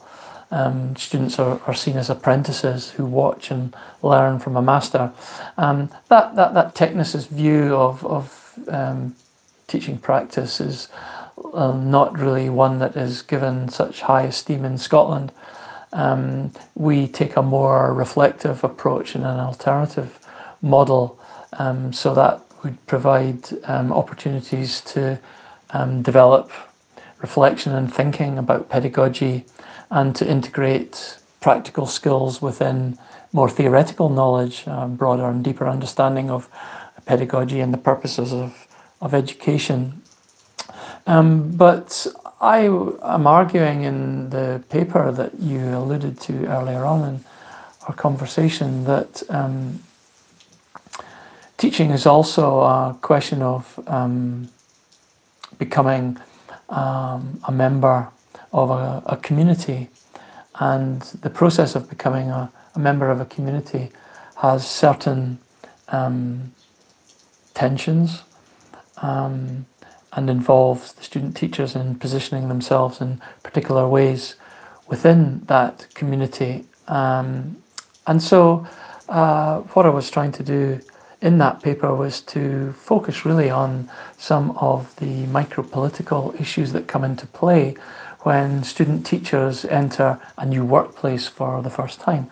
um, 0.53 0.95
students 0.95 1.39
are, 1.39 1.59
are 1.65 1.73
seen 1.73 1.97
as 1.97 2.11
apprentices 2.11 2.91
who 2.91 3.05
watch 3.05 3.49
and 3.49 3.75
learn 4.03 4.37
from 4.37 4.55
a 4.55 4.61
master. 4.61 5.11
Um, 5.57 5.89
that, 6.09 6.35
that, 6.35 6.53
that 6.53 6.75
technicist 6.75 7.29
view 7.29 7.75
of, 7.75 8.05
of 8.05 8.59
um, 8.67 9.15
teaching 9.67 9.97
practice 9.97 10.61
is 10.61 10.89
um, 11.55 11.89
not 11.89 12.17
really 12.17 12.51
one 12.51 12.77
that 12.79 12.95
is 12.95 13.23
given 13.23 13.67
such 13.67 14.01
high 14.01 14.23
esteem 14.23 14.63
in 14.63 14.77
Scotland. 14.77 15.31
Um, 15.91 16.51
we 16.75 17.07
take 17.07 17.35
a 17.35 17.41
more 17.41 17.91
reflective 17.91 18.63
approach 18.63 19.15
and 19.15 19.25
an 19.25 19.39
alternative 19.39 20.19
model, 20.61 21.19
um, 21.53 21.91
so 21.91 22.13
that 22.13 22.41
would 22.63 22.85
provide 22.85 23.51
opportunities 23.65 24.81
to 24.81 25.19
develop 26.03 26.51
reflection 27.21 27.73
and 27.73 27.91
thinking 27.91 28.37
about 28.37 28.69
pedagogy 28.69 29.45
and 29.93 30.15
to 30.15 30.27
integrate 30.27 31.17
practical 31.39 31.85
skills 31.85 32.41
within 32.41 32.97
more 33.31 33.47
theoretical 33.47 34.09
knowledge, 34.09 34.67
um, 34.67 34.95
broader 34.95 35.25
and 35.25 35.43
deeper 35.43 35.67
understanding 35.67 36.31
of 36.31 36.49
pedagogy 37.05 37.59
and 37.59 37.71
the 37.71 37.77
purposes 37.77 38.33
of, 38.33 38.67
of 39.01 39.13
education. 39.13 40.01
Um, 41.05 41.51
but 41.51 42.07
I 42.41 42.61
am 42.61 43.27
arguing 43.27 43.83
in 43.83 44.31
the 44.31 44.63
paper 44.69 45.11
that 45.11 45.39
you 45.39 45.59
alluded 45.77 46.19
to 46.21 46.45
earlier 46.47 46.85
on 46.85 47.07
in 47.07 47.25
our 47.87 47.93
conversation 47.93 48.85
that 48.85 49.21
um, 49.29 49.79
teaching 51.57 51.91
is 51.91 52.07
also 52.07 52.61
a 52.61 52.97
question 53.01 53.43
of 53.43 53.79
um, 53.85 54.49
becoming 55.59 56.17
um, 56.69 57.39
a 57.47 57.51
member 57.51 58.07
of 58.53 58.69
a, 58.69 59.03
a 59.07 59.17
community. 59.17 59.89
And 60.55 61.01
the 61.21 61.29
process 61.29 61.75
of 61.75 61.89
becoming 61.89 62.29
a, 62.29 62.51
a 62.75 62.79
member 62.79 63.09
of 63.09 63.19
a 63.19 63.25
community 63.25 63.91
has 64.37 64.67
certain 64.67 65.39
um, 65.89 66.53
tensions 67.53 68.23
um, 69.01 69.65
and 70.13 70.29
involves 70.29 70.93
the 70.93 71.03
student 71.03 71.35
teachers 71.35 71.75
in 71.75 71.95
positioning 71.95 72.47
themselves 72.47 73.01
in 73.01 73.21
particular 73.41 73.87
ways 73.87 74.35
within 74.87 75.41
that 75.47 75.87
community. 75.95 76.65
Um, 76.87 77.57
and 78.05 78.21
so, 78.21 78.67
uh, 79.09 79.59
what 79.73 79.85
I 79.85 79.89
was 79.89 80.09
trying 80.09 80.31
to 80.33 80.43
do 80.43 80.79
in 81.21 81.37
that 81.37 81.61
paper 81.61 81.95
was 81.95 82.21
to 82.21 82.73
focus 82.73 83.25
really 83.25 83.49
on 83.49 83.89
some 84.17 84.51
of 84.57 84.93
the 84.97 85.25
micro 85.27 85.63
political 85.63 86.33
issues 86.37 86.73
that 86.73 86.87
come 86.87 87.03
into 87.03 87.25
play 87.27 87.75
when 88.23 88.63
student 88.63 89.05
teachers 89.05 89.65
enter 89.65 90.19
a 90.37 90.45
new 90.45 90.65
workplace 90.65 91.27
for 91.27 91.61
the 91.61 91.69
first 91.69 91.99
time. 91.99 92.29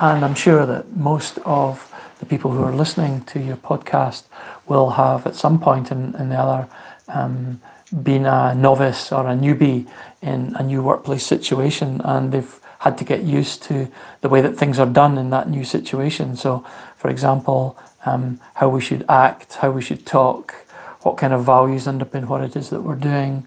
And 0.00 0.24
I'm 0.24 0.34
sure 0.34 0.66
that 0.66 0.96
most 0.96 1.38
of 1.44 1.92
the 2.20 2.26
people 2.26 2.50
who 2.50 2.62
are 2.62 2.72
listening 2.72 3.22
to 3.26 3.40
your 3.40 3.56
podcast 3.56 4.24
will 4.66 4.90
have 4.90 5.26
at 5.26 5.34
some 5.34 5.60
point 5.60 5.90
in, 5.90 6.14
in 6.16 6.28
the 6.28 6.36
other 6.36 6.68
um, 7.08 7.60
been 8.02 8.26
a 8.26 8.54
novice 8.54 9.12
or 9.12 9.26
a 9.26 9.34
newbie 9.34 9.88
in 10.22 10.54
a 10.56 10.62
new 10.62 10.82
workplace 10.82 11.26
situation 11.26 12.00
and 12.04 12.32
they've 12.32 12.60
had 12.78 12.96
to 12.98 13.04
get 13.04 13.22
used 13.22 13.62
to 13.64 13.88
the 14.22 14.28
way 14.28 14.40
that 14.40 14.56
things 14.56 14.78
are 14.78 14.86
done 14.86 15.18
in 15.18 15.30
that 15.30 15.48
new 15.48 15.64
situation. 15.64 16.36
So, 16.36 16.64
for 16.96 17.10
example, 17.10 17.78
um, 18.06 18.40
how 18.54 18.68
we 18.68 18.80
should 18.80 19.04
act, 19.08 19.54
how 19.54 19.70
we 19.70 19.82
should 19.82 20.04
talk, 20.04 20.54
what 21.02 21.16
kind 21.16 21.32
of 21.32 21.44
values 21.44 21.86
underpin 21.86 22.26
what 22.26 22.42
it 22.42 22.56
is 22.56 22.70
that 22.70 22.80
we're 22.80 22.96
doing, 22.96 23.46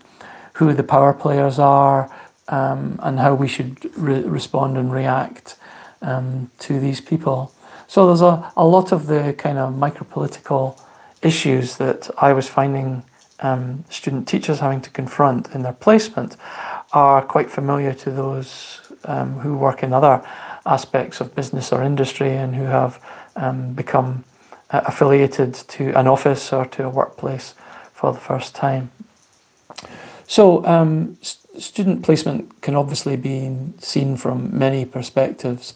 who 0.56 0.74
the 0.74 0.84
power 0.84 1.14
players 1.14 1.60
are, 1.60 2.10
um, 2.48 2.98
and 3.04 3.20
how 3.20 3.36
we 3.36 3.48
should 3.48 3.78
re- 3.98 4.24
respond 4.24 4.78
and 4.78 4.92
react 4.92 5.58
um, 6.02 6.50
to 6.60 6.80
these 6.80 7.02
people. 7.02 7.52
So 7.88 8.08
there's 8.08 8.22
a, 8.22 8.52
a 8.56 8.66
lot 8.66 8.94
of 8.94 9.06
the 9.06 9.36
kind 9.38 9.58
of 9.58 9.74
micropolitical 9.74 10.80
issues 11.22 11.76
that 11.78 12.10
I 12.18 12.32
was 12.32 12.48
finding 12.48 13.04
um, 13.42 13.84
student 13.90 14.28
teachers 14.30 14.60
having 14.60 14.80
to 14.82 14.90
confront 14.90 15.54
in 15.54 15.62
their 15.62 15.74
placement 15.74 16.38
are 16.94 17.22
quite 17.22 17.52
familiar 17.52 17.94
to 17.94 18.12
those 18.12 18.80
um, 19.04 19.34
who 19.40 19.58
work 19.58 19.84
in 19.84 19.92
other 19.92 20.26
aspects 20.66 21.20
of 21.20 21.36
business 21.36 21.74
or 21.74 21.84
industry 21.84 22.32
and 22.38 22.56
who 22.56 22.64
have 22.64 23.04
um, 23.36 23.74
become 23.74 24.24
uh, 24.70 24.82
affiliated 24.86 25.54
to 25.54 25.92
an 26.00 26.08
office 26.08 26.54
or 26.54 26.66
to 26.66 26.86
a 26.86 26.90
workplace 26.90 27.56
for 27.94 28.14
the 28.14 28.20
first 28.20 28.56
time. 28.56 28.90
So, 30.28 30.66
um, 30.66 31.18
st- 31.22 31.62
student 31.62 32.04
placement 32.04 32.62
can 32.62 32.76
obviously 32.76 33.16
be 33.16 33.56
seen 33.80 34.18
from 34.18 34.58
many 34.58 34.86
perspectives. 34.86 35.74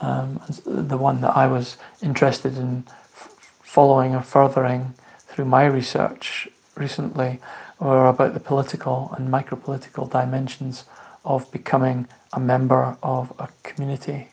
Um, 0.00 0.40
the 0.64 0.96
one 0.96 1.20
that 1.22 1.36
I 1.36 1.46
was 1.46 1.76
interested 2.02 2.56
in 2.56 2.84
f- 2.88 3.28
following 3.62 4.14
or 4.14 4.22
furthering 4.22 4.94
through 5.26 5.46
my 5.46 5.66
research 5.66 6.48
recently 6.76 7.40
were 7.80 8.06
about 8.06 8.34
the 8.34 8.40
political 8.40 9.12
and 9.16 9.30
micro-political 9.30 10.06
dimensions 10.06 10.84
of 11.24 11.50
becoming 11.50 12.06
a 12.32 12.40
member 12.40 12.96
of 13.02 13.32
a 13.38 13.48
community. 13.62 14.28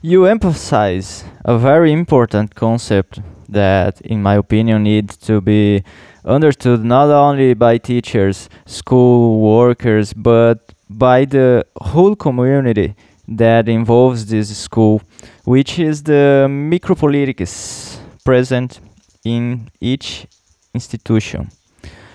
You 0.00 0.26
emphasize 0.26 1.24
a 1.44 1.58
very 1.58 1.92
important 1.92 2.54
concept 2.54 3.20
that, 3.48 4.00
in 4.02 4.22
my 4.22 4.34
opinion, 4.36 4.84
needs 4.84 5.16
to 5.16 5.40
be 5.40 5.82
understood 6.28 6.84
not 6.84 7.08
only 7.10 7.54
by 7.54 7.78
teachers, 7.78 8.48
school 8.66 9.40
workers, 9.40 10.12
but 10.12 10.72
by 10.88 11.24
the 11.24 11.66
whole 11.80 12.14
community 12.14 12.94
that 13.26 13.68
involves 13.68 14.26
this 14.26 14.56
school, 14.56 15.02
which 15.44 15.78
is 15.78 16.02
the 16.02 16.46
micropolitics 16.48 17.98
present 18.24 18.80
in 19.24 19.70
each 19.80 20.26
institution. 20.74 21.50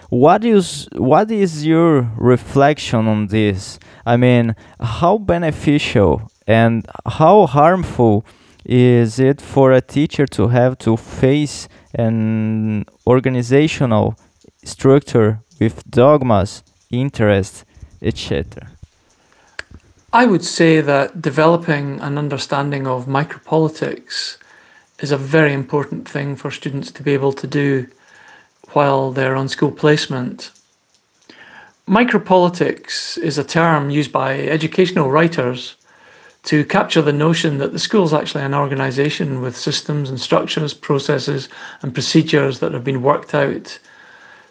What 0.09 0.45
is 0.45 0.87
what 0.93 1.31
is 1.31 1.65
your 1.65 2.07
reflection 2.17 3.07
on 3.07 3.27
this? 3.27 3.79
I 4.05 4.15
mean, 4.17 4.55
how 4.79 5.17
beneficial 5.17 6.31
and 6.45 6.85
how 7.05 7.47
harmful 7.47 8.25
is 8.65 9.19
it 9.19 9.41
for 9.41 9.71
a 9.71 9.81
teacher 9.81 10.25
to 10.27 10.47
have 10.47 10.77
to 10.79 10.97
face 10.97 11.67
an 11.93 12.85
organizational 13.05 14.15
structure 14.63 15.39
with 15.59 15.83
dogmas, 15.89 16.63
interests, 16.89 17.65
etc.? 18.01 18.69
I 20.13 20.25
would 20.25 20.45
say 20.45 20.81
that 20.81 21.21
developing 21.21 21.99
an 22.01 22.17
understanding 22.17 22.87
of 22.87 23.07
micropolitics 23.07 24.37
is 24.99 25.11
a 25.11 25.17
very 25.17 25.53
important 25.53 26.07
thing 26.07 26.35
for 26.35 26.51
students 26.51 26.91
to 26.91 27.03
be 27.03 27.13
able 27.13 27.33
to 27.33 27.47
do 27.47 27.87
while 28.73 29.11
they're 29.11 29.35
on 29.35 29.49
school 29.49 29.71
placement. 29.71 30.51
Micropolitics 31.87 33.17
is 33.17 33.37
a 33.37 33.43
term 33.43 33.89
used 33.89 34.11
by 34.11 34.39
educational 34.39 35.11
writers 35.11 35.75
to 36.43 36.65
capture 36.65 37.01
the 37.01 37.13
notion 37.13 37.57
that 37.57 37.71
the 37.71 37.79
school 37.79 38.03
is 38.03 38.13
actually 38.13 38.43
an 38.43 38.53
organisation 38.53 39.41
with 39.41 39.55
systems 39.55 40.09
and 40.09 40.19
structures, 40.19 40.73
processes, 40.73 41.47
and 41.81 41.93
procedures 41.93 42.59
that 42.59 42.73
have 42.73 42.83
been 42.83 43.01
worked 43.01 43.33
out 43.33 43.79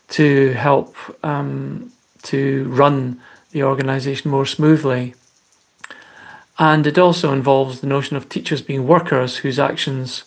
to 0.08 0.52
help 0.52 0.96
um, 1.24 1.92
to 2.22 2.64
run 2.70 3.20
the 3.50 3.62
organisation 3.62 4.30
more 4.30 4.46
smoothly. 4.46 5.14
And 6.58 6.86
it 6.86 6.98
also 6.98 7.32
involves 7.32 7.80
the 7.80 7.86
notion 7.86 8.16
of 8.16 8.28
teachers 8.28 8.62
being 8.62 8.86
workers 8.86 9.36
whose 9.36 9.58
actions 9.58 10.24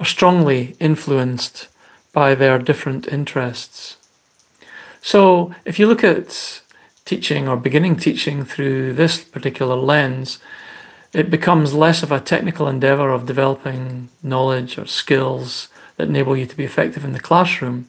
are 0.00 0.06
strongly 0.06 0.76
influenced 0.80 1.68
by 2.12 2.34
their 2.34 2.58
different 2.58 3.06
interests. 3.08 3.96
So, 5.00 5.54
if 5.64 5.78
you 5.78 5.86
look 5.86 6.02
at 6.02 6.60
teaching 7.04 7.48
or 7.48 7.56
beginning 7.56 7.96
teaching 7.96 8.44
through 8.44 8.94
this 8.94 9.22
particular 9.22 9.76
lens, 9.76 10.38
it 11.18 11.30
becomes 11.30 11.74
less 11.74 12.02
of 12.02 12.12
a 12.12 12.20
technical 12.20 12.68
endeavour 12.68 13.10
of 13.10 13.26
developing 13.26 14.08
knowledge 14.22 14.78
or 14.78 14.86
skills 14.86 15.68
that 15.96 16.08
enable 16.08 16.36
you 16.36 16.46
to 16.46 16.56
be 16.56 16.64
effective 16.64 17.04
in 17.04 17.12
the 17.12 17.20
classroom, 17.20 17.88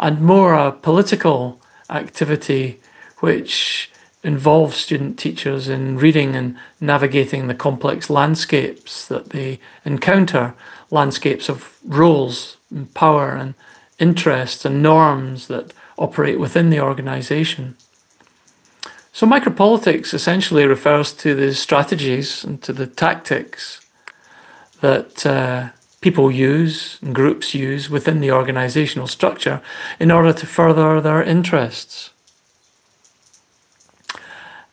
and 0.00 0.20
more 0.20 0.54
a 0.54 0.72
political 0.72 1.60
activity 1.90 2.80
which 3.20 3.90
involves 4.22 4.76
student 4.76 5.18
teachers 5.18 5.68
in 5.68 5.96
reading 5.96 6.34
and 6.34 6.56
navigating 6.80 7.46
the 7.46 7.54
complex 7.54 8.10
landscapes 8.10 9.06
that 9.06 9.30
they 9.30 9.60
encounter 9.84 10.52
landscapes 10.90 11.48
of 11.48 11.78
roles 11.84 12.56
and 12.70 12.92
power 12.94 13.30
and 13.30 13.54
interests 14.00 14.64
and 14.64 14.82
norms 14.82 15.46
that 15.46 15.72
operate 15.98 16.40
within 16.40 16.70
the 16.70 16.80
organisation. 16.80 17.76
So 19.16 19.26
micropolitics 19.26 20.12
essentially 20.12 20.66
refers 20.66 21.10
to 21.14 21.34
the 21.34 21.54
strategies 21.54 22.44
and 22.44 22.60
to 22.60 22.74
the 22.74 22.86
tactics 22.86 23.80
that 24.82 25.24
uh, 25.24 25.70
people 26.02 26.30
use 26.30 26.98
and 27.00 27.14
groups 27.14 27.54
use 27.54 27.88
within 27.88 28.20
the 28.20 28.30
organizational 28.30 29.06
structure 29.06 29.62
in 29.98 30.10
order 30.10 30.34
to 30.34 30.46
further 30.46 31.00
their 31.00 31.22
interests. 31.22 32.10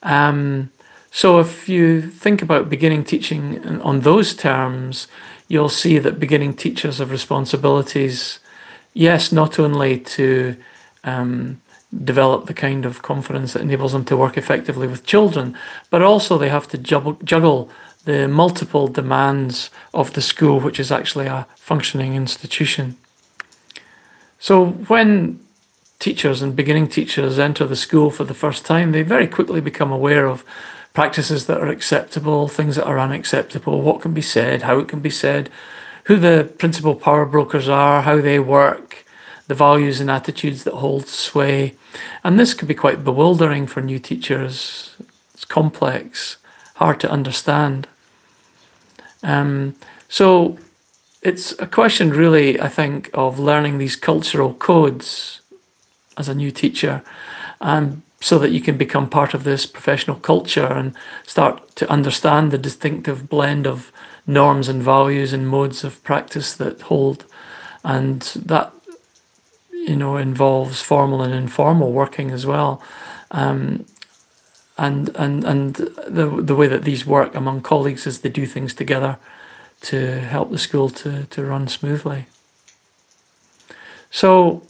Um, 0.02 0.70
so 1.10 1.40
if 1.40 1.70
you 1.70 2.02
think 2.02 2.42
about 2.42 2.68
beginning 2.68 3.06
teaching 3.06 3.80
on 3.80 4.02
those 4.02 4.36
terms, 4.36 5.08
you'll 5.48 5.70
see 5.70 6.00
that 6.00 6.20
beginning 6.20 6.54
teachers 6.54 6.98
have 6.98 7.12
responsibilities, 7.12 8.40
yes, 8.94 9.32
not 9.32 9.58
only 9.58 10.00
to 10.00 10.58
um, 11.06 11.62
develop 12.04 12.48
the 12.48 12.54
kind 12.54 12.86
of 12.86 13.02
confidence 13.02 13.54
that 13.54 13.62
enables 13.62 13.92
them 13.92 14.06
to 14.06 14.18
work 14.18 14.38
effectively 14.38 14.88
with 14.88 15.06
children, 15.06 15.58
but 15.90 16.02
also 16.02 16.38
they 16.38 16.50
have 16.50 16.68
to 16.70 16.78
juggle 16.78 17.70
the 18.06 18.28
multiple 18.28 18.88
demands 18.88 19.70
of 19.94 20.14
the 20.14 20.22
school, 20.22 20.60
which 20.60 20.80
is 20.80 20.92
actually 20.92 21.28
a 21.28 21.48
functioning 21.56 22.16
institution. 22.16 22.98
So 24.40 24.68
when 24.88 25.40
teachers 26.00 26.42
and 26.42 26.56
beginning 26.56 26.90
teachers 26.90 27.40
enter 27.40 27.66
the 27.66 27.78
school 27.78 28.12
for 28.12 28.26
the 28.26 28.34
first 28.34 28.66
time, 28.66 28.92
they 28.92 29.04
very 29.04 29.28
quickly 29.28 29.62
become 29.62 29.92
aware 29.92 30.26
of 30.26 30.44
practices 30.94 31.46
that 31.48 31.62
are 31.62 31.70
acceptable, 31.70 32.48
things 32.48 32.76
that 32.76 32.86
are 32.86 33.00
unacceptable, 33.00 33.82
what 33.82 34.02
can 34.02 34.14
be 34.14 34.22
said, 34.22 34.62
how 34.62 34.80
it 34.80 34.88
can 34.88 35.00
be 35.00 35.10
said, 35.10 35.50
who 36.04 36.18
the 36.18 36.52
principal 36.58 36.96
power 36.96 37.26
brokers 37.26 37.70
are, 37.70 38.02
how 38.02 38.20
they 38.20 38.40
work, 38.40 39.03
the 39.54 39.58
values 39.58 40.00
and 40.02 40.10
attitudes 40.10 40.64
that 40.64 40.74
hold 40.74 41.08
sway. 41.08 41.76
And 42.24 42.40
this 42.40 42.56
can 42.56 42.68
be 42.68 42.74
quite 42.74 43.04
bewildering 43.04 43.68
for 43.68 43.82
new 43.82 44.00
teachers. 44.00 44.96
It's 45.36 45.46
complex, 45.46 46.38
hard 46.74 47.00
to 47.02 47.12
understand. 47.12 47.88
Um, 49.22 49.76
so 50.10 50.58
it's 51.22 51.52
a 51.60 51.68
question, 51.68 52.10
really, 52.10 52.60
I 52.60 52.68
think, 52.68 53.12
of 53.14 53.38
learning 53.38 53.78
these 53.78 53.96
cultural 53.96 54.56
codes 54.56 55.40
as 56.18 56.30
a 56.30 56.36
new 56.36 56.50
teacher, 56.50 57.04
um, 57.62 58.02
so 58.22 58.40
that 58.40 58.54
you 58.56 58.62
can 58.62 58.76
become 58.78 59.08
part 59.08 59.36
of 59.36 59.44
this 59.44 59.68
professional 59.68 60.18
culture 60.18 60.66
and 60.80 60.96
start 61.28 61.76
to 61.76 61.88
understand 61.92 62.50
the 62.50 62.58
distinctive 62.58 63.30
blend 63.30 63.68
of 63.68 63.92
norms 64.26 64.68
and 64.68 64.82
values 64.82 65.32
and 65.32 65.48
modes 65.48 65.84
of 65.84 66.04
practice 66.04 66.56
that 66.56 66.82
hold. 66.82 67.24
And 67.84 68.22
that 68.48 68.74
you 69.88 69.96
know, 69.96 70.18
involves 70.18 70.82
formal 70.82 71.22
and 71.22 71.34
informal 71.34 71.92
working 71.92 72.32
as 72.32 72.46
well. 72.46 72.82
Um, 73.32 73.86
and 74.78 75.10
and 75.16 75.44
and 75.44 75.76
the 75.76 76.42
the 76.42 76.56
way 76.56 76.68
that 76.68 76.84
these 76.84 77.06
work 77.06 77.36
among 77.36 77.62
colleagues 77.62 78.08
is 78.08 78.22
they 78.22 78.30
do 78.30 78.46
things 78.46 78.74
together 78.74 79.18
to 79.82 80.20
help 80.20 80.50
the 80.50 80.58
school 80.58 80.90
to, 80.90 81.26
to 81.26 81.44
run 81.44 81.68
smoothly. 81.68 82.26
So 84.10 84.64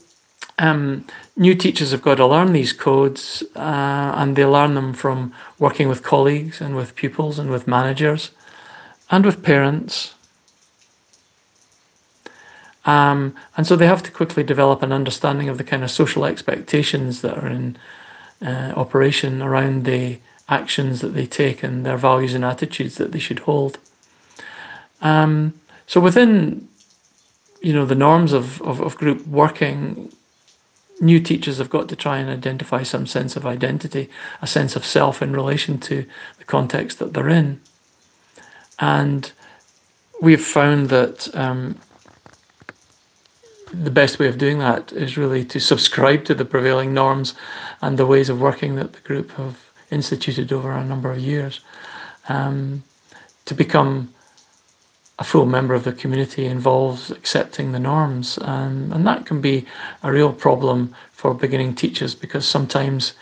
um, 0.58 1.06
new 1.36 1.54
teachers 1.54 1.92
have 1.92 2.02
got 2.02 2.16
to 2.16 2.26
learn 2.26 2.52
these 2.52 2.72
codes 2.72 3.42
uh, 3.54 4.12
and 4.16 4.34
they 4.34 4.44
learn 4.44 4.74
them 4.74 4.92
from 4.92 5.32
working 5.58 5.88
with 5.88 6.02
colleagues 6.02 6.60
and 6.60 6.74
with 6.74 6.96
pupils 6.96 7.38
and 7.38 7.50
with 7.50 7.68
managers 7.68 8.32
and 9.10 9.24
with 9.24 9.42
parents 9.42 10.13
um, 12.86 13.34
and 13.56 13.66
so 13.66 13.76
they 13.76 13.86
have 13.86 14.02
to 14.02 14.10
quickly 14.10 14.42
develop 14.42 14.82
an 14.82 14.92
understanding 14.92 15.48
of 15.48 15.58
the 15.58 15.64
kind 15.64 15.82
of 15.82 15.90
social 15.90 16.24
expectations 16.24 17.22
that 17.22 17.38
are 17.38 17.48
in 17.48 17.76
uh, 18.44 18.72
operation 18.76 19.40
around 19.40 19.84
the 19.84 20.18
actions 20.48 21.00
that 21.00 21.14
they 21.14 21.26
take 21.26 21.62
and 21.62 21.86
their 21.86 21.96
values 21.96 22.34
and 22.34 22.44
attitudes 22.44 22.96
that 22.96 23.12
they 23.12 23.18
should 23.18 23.40
hold. 23.40 23.78
Um, 25.00 25.58
so 25.86 26.00
within, 26.00 26.68
you 27.62 27.72
know, 27.72 27.86
the 27.86 27.94
norms 27.94 28.32
of, 28.32 28.60
of, 28.62 28.80
of 28.80 28.96
group 28.96 29.26
working, 29.26 30.12
new 31.00 31.20
teachers 31.20 31.58
have 31.58 31.70
got 31.70 31.88
to 31.88 31.96
try 31.96 32.18
and 32.18 32.28
identify 32.28 32.82
some 32.82 33.06
sense 33.06 33.36
of 33.36 33.46
identity, 33.46 34.10
a 34.42 34.46
sense 34.46 34.76
of 34.76 34.84
self 34.84 35.22
in 35.22 35.32
relation 35.32 35.78
to 35.78 36.04
the 36.38 36.44
context 36.44 36.98
that 36.98 37.14
they're 37.14 37.28
in. 37.28 37.60
And 38.78 39.32
we've 40.20 40.44
found 40.44 40.90
that 40.90 41.34
um, 41.34 41.78
the 43.82 43.90
best 43.90 44.18
way 44.18 44.28
of 44.28 44.38
doing 44.38 44.58
that 44.58 44.92
is 44.92 45.16
really 45.16 45.44
to 45.46 45.60
subscribe 45.60 46.24
to 46.24 46.34
the 46.34 46.44
prevailing 46.44 46.94
norms 46.94 47.34
and 47.82 47.98
the 47.98 48.06
ways 48.06 48.28
of 48.28 48.40
working 48.40 48.76
that 48.76 48.92
the 48.92 49.00
group 49.00 49.30
have 49.32 49.56
instituted 49.90 50.52
over 50.52 50.72
a 50.72 50.84
number 50.84 51.10
of 51.10 51.18
years. 51.18 51.60
Um, 52.28 52.84
to 53.46 53.54
become 53.54 54.14
a 55.18 55.24
full 55.24 55.46
member 55.46 55.74
of 55.74 55.84
the 55.84 55.92
community 55.92 56.46
involves 56.46 57.10
accepting 57.10 57.72
the 57.72 57.78
norms, 57.78 58.38
and, 58.38 58.92
and 58.92 59.06
that 59.06 59.26
can 59.26 59.40
be 59.40 59.66
a 60.02 60.10
real 60.10 60.32
problem 60.32 60.94
for 61.12 61.34
beginning 61.34 61.74
teachers 61.74 62.14
because 62.14 62.46
sometimes 62.46 63.14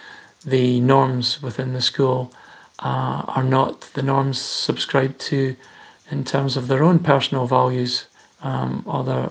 the 0.44 0.80
norms 0.80 1.42
within 1.42 1.72
the 1.72 1.82
school 1.82 2.32
uh, 2.78 3.22
are 3.28 3.44
not 3.44 3.82
the 3.94 4.02
norms 4.02 4.40
subscribed 4.40 5.20
to 5.20 5.54
in 6.10 6.24
terms 6.24 6.56
of 6.56 6.68
their 6.68 6.82
own 6.82 6.98
personal 6.98 7.46
values 7.46 8.06
um, 8.42 8.82
or 8.86 9.04
their 9.04 9.30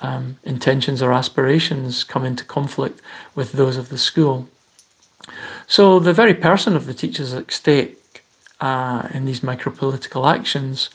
um, 0.00 0.38
intentions 0.44 1.02
or 1.02 1.12
aspirations 1.12 2.04
come 2.04 2.24
into 2.24 2.44
conflict 2.44 3.00
with 3.34 3.52
those 3.52 3.76
of 3.76 3.88
the 3.88 3.98
school. 3.98 4.48
So 5.66 5.98
the 5.98 6.12
very 6.12 6.34
person 6.34 6.76
of 6.76 6.86
the 6.86 6.94
teacher 6.94 7.22
is 7.22 7.34
at 7.34 7.50
stake 7.52 8.24
uh, 8.60 9.08
in 9.14 9.24
these 9.24 9.40
micropolitical 9.40 10.30
actions, 10.30 10.90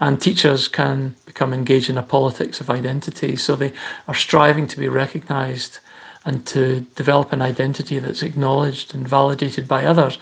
And 0.00 0.20
teachers 0.20 0.68
can 0.68 1.16
become 1.26 1.52
engaged 1.52 1.90
in 1.90 1.98
a 1.98 2.02
politics 2.02 2.60
of 2.60 2.70
identity. 2.70 3.36
So 3.36 3.56
they 3.56 3.72
are 4.06 4.14
striving 4.14 4.66
to 4.68 4.78
be 4.78 4.88
recognised 4.88 5.80
and 6.24 6.46
to 6.46 6.80
develop 6.94 7.32
an 7.32 7.42
identity 7.42 7.98
that's 7.98 8.22
acknowledged 8.22 8.94
and 8.94 9.08
validated 9.08 9.66
by 9.66 9.84
others. 9.84 10.18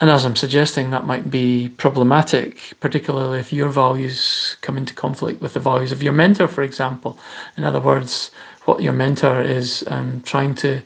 And 0.00 0.08
as 0.08 0.24
I'm 0.24 0.36
suggesting, 0.36 0.90
that 0.90 1.04
might 1.04 1.30
be 1.30 1.68
problematic, 1.76 2.72
particularly 2.80 3.38
if 3.38 3.52
your 3.52 3.68
values 3.68 4.56
come 4.62 4.78
into 4.78 4.94
conflict 4.94 5.42
with 5.42 5.52
the 5.52 5.60
values 5.60 5.92
of 5.92 6.02
your 6.02 6.14
mentor, 6.14 6.48
for 6.48 6.62
example. 6.62 7.18
In 7.58 7.64
other 7.64 7.80
words, 7.80 8.30
what 8.64 8.82
your 8.82 8.94
mentor 8.94 9.42
is 9.42 9.84
um, 9.88 10.22
trying 10.22 10.54
to 10.56 10.80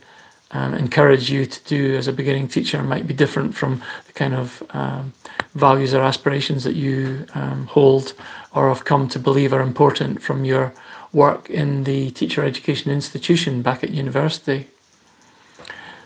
um, 0.51 0.75
encourage 0.75 1.31
you 1.31 1.47
to 1.47 1.65
do 1.65 1.97
as 1.97 2.09
a 2.09 2.13
beginning 2.13 2.49
teacher 2.49 2.83
might 2.83 3.07
be 3.07 3.15
different 3.15 3.55
from 3.55 3.81
the 4.07 4.13
kind 4.13 4.35
of 4.35 4.63
um, 4.71 5.13
values 5.55 5.95
or 5.95 6.03
aspirations 6.03 6.65
that 6.65 6.75
you 6.75 7.25
um, 7.35 7.67
hold 7.67 8.15
or 8.53 8.69
have 8.69 8.85
come 8.85 9.09
to 9.09 9.19
believe 9.21 9.53
are 9.53 9.61
important 9.61 10.23
from 10.23 10.45
your 10.45 10.73
work 11.13 11.49
in 11.51 11.85
the 11.85 12.11
teacher 12.13 12.45
education 12.45 12.91
institution 12.91 13.63
back 13.63 13.85
at 13.85 13.91
university. 13.91 14.69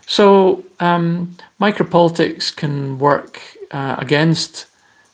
So 0.08 0.64
um, 0.80 1.36
micropolitics 1.60 2.54
can 2.56 2.98
work 2.98 3.40
uh, 3.70 3.96
against 3.98 4.64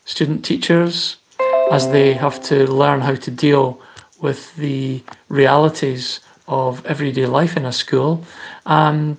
student 0.05 0.45
teachers 0.45 1.17
as 1.73 1.91
they 1.91 2.15
have 2.15 2.41
to 2.45 2.71
learn 2.71 3.01
how 3.01 3.17
to 3.17 3.31
deal 3.31 3.81
with 4.21 4.55
the 4.55 5.03
realities 5.29 6.21
of 6.47 6.87
everyday 6.87 7.27
life 7.27 7.57
in 7.57 7.65
a 7.65 7.73
school. 7.73 8.25
And 8.67 9.19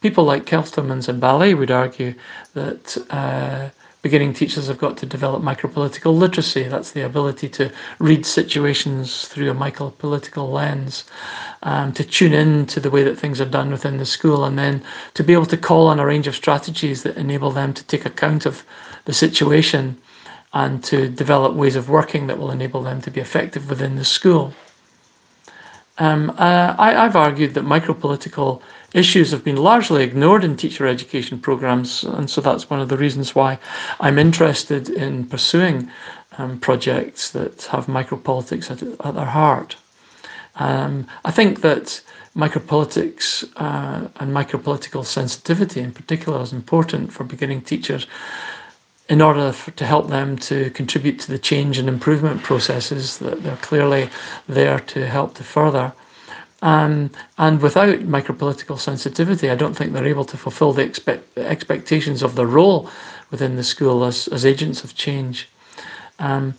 people 0.00 0.24
like 0.24 0.44
Kelchtermans 0.44 1.08
and 1.08 1.20
Ballet 1.20 1.54
would 1.54 1.70
argue 1.70 2.12
that 2.54 2.96
uh, 3.08 3.70
beginning 4.06 4.32
teachers 4.32 4.68
have 4.68 4.78
got 4.78 4.96
to 4.96 5.04
develop 5.04 5.42
micropolitical 5.42 6.16
literacy. 6.16 6.62
That's 6.62 6.92
the 6.92 7.00
ability 7.00 7.48
to 7.58 7.72
read 7.98 8.24
situations 8.24 9.26
through 9.26 9.50
a 9.50 9.54
micropolitical 9.54 10.48
lens, 10.48 11.02
um, 11.64 11.92
to 11.94 12.04
tune 12.04 12.32
in 12.32 12.66
to 12.66 12.78
the 12.78 12.88
way 12.88 13.02
that 13.02 13.18
things 13.18 13.40
are 13.40 13.50
done 13.58 13.72
within 13.72 13.96
the 13.96 14.06
school, 14.06 14.44
and 14.44 14.56
then 14.56 14.80
to 15.14 15.24
be 15.24 15.32
able 15.32 15.46
to 15.46 15.56
call 15.56 15.88
on 15.88 15.98
a 15.98 16.06
range 16.06 16.28
of 16.28 16.36
strategies 16.36 17.02
that 17.02 17.16
enable 17.16 17.50
them 17.50 17.74
to 17.74 17.82
take 17.82 18.06
account 18.06 18.46
of 18.46 18.64
the 19.06 19.12
situation 19.12 20.00
and 20.52 20.84
to 20.84 21.08
develop 21.08 21.56
ways 21.56 21.74
of 21.74 21.90
working 21.90 22.28
that 22.28 22.38
will 22.38 22.52
enable 22.52 22.84
them 22.84 23.00
to 23.00 23.10
be 23.10 23.20
effective 23.20 23.68
within 23.68 23.96
the 23.96 24.04
school. 24.04 24.54
Um, 25.98 26.30
uh, 26.38 26.76
I, 26.78 26.92
have 26.92 27.16
argued 27.16 27.54
that 27.54 27.64
micropolitical 27.64 28.62
issues 28.96 29.30
have 29.30 29.44
been 29.44 29.56
largely 29.56 30.02
ignored 30.02 30.42
in 30.42 30.56
teacher 30.56 30.86
education 30.86 31.38
programs, 31.38 32.02
and 32.02 32.30
so 32.30 32.40
that's 32.40 32.70
one 32.70 32.80
of 32.80 32.88
the 32.88 32.96
reasons 32.96 33.34
why 33.34 33.58
I'm 34.00 34.18
interested 34.18 34.88
in 34.88 35.26
pursuing 35.26 35.90
um, 36.38 36.58
projects 36.58 37.30
that 37.32 37.64
have 37.64 37.86
micropolitics 37.86 38.70
at, 38.70 38.82
at 39.06 39.14
their 39.14 39.24
heart. 39.26 39.76
Um, 40.56 41.06
I 41.26 41.30
think 41.30 41.60
that 41.60 42.00
micropolitics 42.34 43.44
uh, 43.56 44.08
and 44.16 44.32
micropolitical 44.32 45.04
sensitivity 45.04 45.80
in 45.80 45.92
particular 45.92 46.40
is 46.40 46.52
important 46.52 47.12
for 47.12 47.24
beginning 47.24 47.60
teachers 47.62 48.06
in 49.08 49.20
order 49.20 49.52
for, 49.52 49.70
to 49.72 49.86
help 49.86 50.08
them 50.08 50.36
to 50.36 50.70
contribute 50.70 51.18
to 51.20 51.32
the 51.32 51.38
change 51.38 51.78
and 51.78 51.88
improvement 51.88 52.42
processes 52.42 53.18
that 53.18 53.42
they're 53.42 53.56
clearly 53.56 54.08
there 54.48 54.80
to 54.80 55.06
help 55.06 55.34
to 55.34 55.44
further. 55.44 55.92
Um, 56.62 57.10
and 57.38 57.60
without 57.60 57.98
micropolitical 58.00 58.78
sensitivity, 58.78 59.50
I 59.50 59.56
don't 59.56 59.74
think 59.74 59.92
they're 59.92 60.06
able 60.06 60.24
to 60.24 60.36
fulfill 60.36 60.72
the 60.72 60.82
expect, 60.82 61.36
expectations 61.36 62.22
of 62.22 62.34
their 62.34 62.46
role 62.46 62.90
within 63.30 63.56
the 63.56 63.64
school 63.64 64.04
as, 64.04 64.28
as 64.28 64.46
agents 64.46 64.82
of 64.82 64.94
change. 64.94 65.48
Um, 66.18 66.54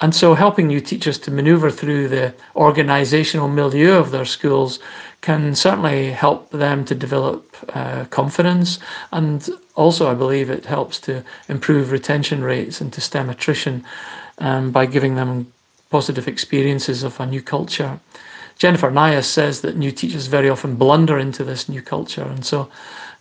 and 0.00 0.14
so, 0.14 0.34
helping 0.34 0.68
new 0.68 0.80
teachers 0.80 1.18
to 1.18 1.30
maneuver 1.30 1.70
through 1.70 2.08
the 2.08 2.32
organisational 2.54 3.52
milieu 3.52 3.94
of 3.94 4.12
their 4.12 4.24
schools 4.24 4.78
can 5.22 5.56
certainly 5.56 6.12
help 6.12 6.50
them 6.50 6.84
to 6.84 6.94
develop 6.94 7.56
uh, 7.74 8.04
confidence. 8.06 8.78
And 9.10 9.48
also, 9.74 10.08
I 10.08 10.14
believe 10.14 10.50
it 10.50 10.64
helps 10.64 11.00
to 11.00 11.24
improve 11.48 11.90
retention 11.90 12.44
rates 12.44 12.80
and 12.80 12.92
to 12.92 13.00
stem 13.00 13.28
attrition 13.28 13.84
um, 14.38 14.70
by 14.70 14.86
giving 14.86 15.16
them 15.16 15.52
positive 15.90 16.28
experiences 16.28 17.02
of 17.02 17.18
a 17.18 17.26
new 17.26 17.42
culture. 17.42 17.98
Jennifer 18.58 18.90
Nias 18.90 19.24
says 19.28 19.60
that 19.60 19.76
new 19.76 19.92
teachers 19.92 20.26
very 20.26 20.50
often 20.50 20.76
blunder 20.76 21.18
into 21.18 21.44
this 21.44 21.68
new 21.68 21.80
culture, 21.80 22.22
and 22.24 22.44
so 22.44 22.68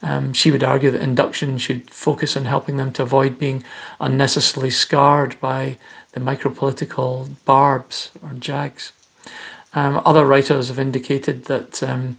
um, 0.01 0.33
she 0.33 0.51
would 0.51 0.63
argue 0.63 0.91
that 0.91 1.01
induction 1.01 1.57
should 1.57 1.89
focus 1.89 2.35
on 2.35 2.45
helping 2.45 2.77
them 2.77 2.91
to 2.93 3.03
avoid 3.03 3.39
being 3.39 3.63
unnecessarily 3.99 4.69
scarred 4.69 5.39
by 5.39 5.77
the 6.11 6.19
micropolitical 6.19 7.29
barbs 7.45 8.11
or 8.23 8.33
jags. 8.33 8.91
Um, 9.73 10.01
other 10.05 10.25
writers 10.25 10.69
have 10.69 10.79
indicated 10.79 11.45
that 11.45 11.83
um, 11.83 12.17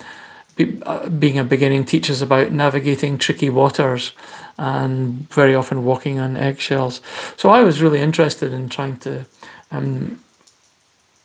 be, 0.56 0.80
uh, 0.82 1.08
being 1.08 1.38
a 1.38 1.44
beginning 1.44 1.84
teacher 1.84 2.12
is 2.12 2.22
about 2.22 2.52
navigating 2.52 3.18
tricky 3.18 3.50
waters 3.50 4.12
and 4.58 5.28
very 5.30 5.54
often 5.54 5.84
walking 5.84 6.18
on 6.18 6.36
eggshells. 6.36 7.00
So 7.36 7.50
I 7.50 7.62
was 7.62 7.80
really 7.80 8.00
interested 8.00 8.52
in 8.52 8.68
trying 8.68 8.98
to 8.98 9.24
um, 9.70 10.22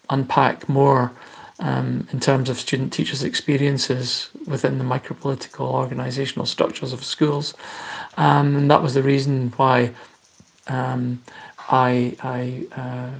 unpack 0.09 0.69
more 0.69 1.11
um, 1.59 2.07
in 2.11 2.19
terms 2.19 2.49
of 2.49 2.59
student 2.59 2.91
teachers' 2.91 3.23
experiences 3.23 4.29
within 4.47 4.77
the 4.77 4.83
micropolitical 4.83 5.71
organisational 5.71 6.47
structures 6.47 6.93
of 6.93 7.03
schools. 7.03 7.53
Um, 8.17 8.55
and 8.55 8.71
that 8.71 8.81
was 8.81 8.93
the 8.93 9.03
reason 9.03 9.53
why 9.57 9.91
um, 10.67 11.21
I, 11.69 12.15
I 12.21 12.65
uh, 12.79 13.11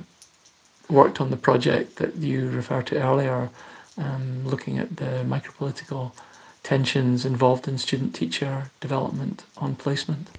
worked 0.90 1.22
on 1.22 1.30
the 1.30 1.38
project 1.38 1.98
that 1.98 2.16
you 2.16 2.50
referred 2.50 2.88
to 2.88 3.02
earlier, 3.02 3.50
um, 3.98 4.46
looking 4.46 4.80
at 4.80 4.98
the 4.98 5.24
micropolitical 5.26 6.12
tensions 6.64 7.26
involved 7.26 7.68
in 7.68 7.78
student 7.78 8.16
teacher 8.16 8.72
development 8.80 9.44
on 9.58 9.76
placement. 9.76 10.30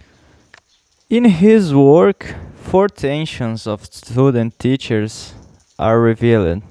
In 1.10 1.26
his 1.26 1.74
work, 1.74 2.34
four 2.56 2.88
tensions 2.88 3.66
of 3.66 3.84
student 3.84 4.58
teachers 4.58 5.34
are 5.78 6.00
revealed. 6.00 6.62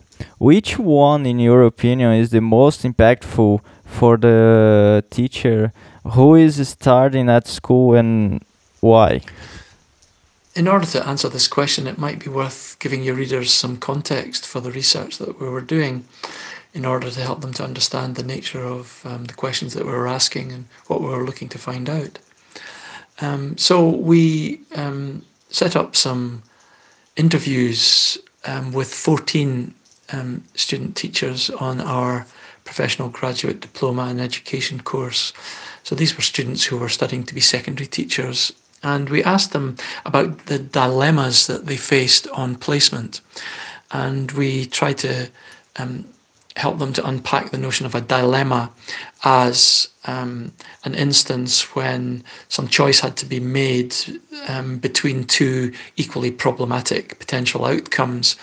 Which 0.43 0.77
one, 0.77 1.25
in 1.25 1.39
your 1.39 1.63
opinion, 1.63 2.11
is 2.15 2.31
the 2.31 2.41
most 2.41 2.83
impactful 2.83 3.61
for 3.85 4.17
the 4.17 5.01
teacher 5.09 5.71
who 6.03 6.35
is 6.35 6.67
starting 6.67 7.29
at 7.29 7.47
school 7.47 7.95
and 7.95 8.43
why? 8.81 9.21
In 10.53 10.67
order 10.67 10.85
to 10.87 11.07
answer 11.07 11.29
this 11.29 11.47
question, 11.47 11.87
it 11.87 11.97
might 11.97 12.19
be 12.19 12.29
worth 12.29 12.75
giving 12.79 13.03
your 13.03 13.15
readers 13.15 13.53
some 13.53 13.77
context 13.77 14.45
for 14.45 14.59
the 14.59 14.69
research 14.69 15.17
that 15.19 15.39
we 15.39 15.47
were 15.47 15.61
doing 15.61 16.03
in 16.73 16.83
order 16.83 17.09
to 17.09 17.21
help 17.21 17.39
them 17.39 17.53
to 17.53 17.63
understand 17.63 18.15
the 18.15 18.23
nature 18.23 18.65
of 18.65 18.99
um, 19.05 19.23
the 19.23 19.33
questions 19.33 19.73
that 19.75 19.85
we 19.85 19.93
were 19.93 20.09
asking 20.09 20.51
and 20.51 20.65
what 20.87 20.99
we 20.99 21.07
were 21.07 21.23
looking 21.23 21.47
to 21.47 21.57
find 21.57 21.89
out. 21.89 22.19
Um, 23.21 23.57
so 23.57 23.87
we 23.87 24.59
um, 24.75 25.23
set 25.47 25.77
up 25.77 25.95
some 25.95 26.43
interviews 27.15 28.17
um, 28.43 28.73
with 28.73 28.93
14 28.93 29.73
um, 30.13 30.43
student 30.55 30.95
teachers 30.95 31.49
on 31.49 31.81
our 31.81 32.25
professional 32.63 33.09
graduate 33.09 33.59
diploma 33.59 34.09
in 34.09 34.19
education 34.19 34.79
course. 34.81 35.33
So 35.83 35.95
these 35.95 36.15
were 36.15 36.23
students 36.23 36.63
who 36.63 36.77
were 36.77 36.89
studying 36.89 37.23
to 37.25 37.35
be 37.35 37.41
secondary 37.41 37.87
teachers. 37.87 38.53
And 38.83 39.09
we 39.09 39.23
asked 39.23 39.51
them 39.51 39.75
about 40.05 40.45
the 40.45 40.59
dilemmas 40.59 41.47
that 41.47 41.65
they 41.65 41.77
faced 41.77 42.27
on 42.29 42.55
placement. 42.55 43.21
And 43.91 44.31
we 44.31 44.65
tried 44.65 44.97
to 44.99 45.29
um, 45.77 46.05
help 46.55 46.79
them 46.79 46.93
to 46.93 47.07
unpack 47.07 47.49
the 47.49 47.57
notion 47.57 47.85
of 47.85 47.95
a 47.95 48.01
dilemma 48.01 48.71
as 49.23 49.89
um, 50.05 50.51
an 50.83 50.93
instance 50.93 51.75
when 51.75 52.23
some 52.49 52.67
choice 52.67 52.99
had 52.99 53.17
to 53.17 53.25
be 53.25 53.39
made 53.39 53.95
um, 54.47 54.77
between 54.77 55.23
two 55.23 55.71
equally 55.95 56.31
problematic 56.31 57.17
potential 57.19 57.65
outcomes. 57.65 58.35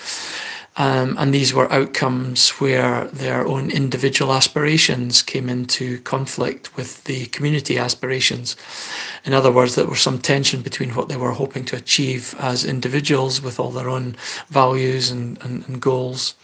Um, 0.80 1.14
and 1.18 1.34
these 1.34 1.52
were 1.52 1.70
outcomes 1.70 2.48
where 2.52 3.04
their 3.08 3.46
own 3.46 3.70
individual 3.70 4.32
aspirations 4.32 5.20
came 5.20 5.50
into 5.50 6.00
conflict 6.00 6.74
with 6.74 7.04
the 7.04 7.26
community 7.26 7.76
aspirations. 7.76 8.56
In 9.26 9.34
other 9.34 9.52
words, 9.52 9.74
there 9.74 9.86
was 9.86 10.00
some 10.00 10.18
tension 10.18 10.62
between 10.62 10.94
what 10.94 11.10
they 11.10 11.18
were 11.18 11.32
hoping 11.32 11.66
to 11.66 11.76
achieve 11.76 12.34
as 12.38 12.64
individuals 12.64 13.42
with 13.42 13.60
all 13.60 13.70
their 13.70 13.90
own 13.90 14.16
values 14.48 15.10
and, 15.10 15.36
and, 15.42 15.68
and 15.68 15.82
goals 15.82 16.34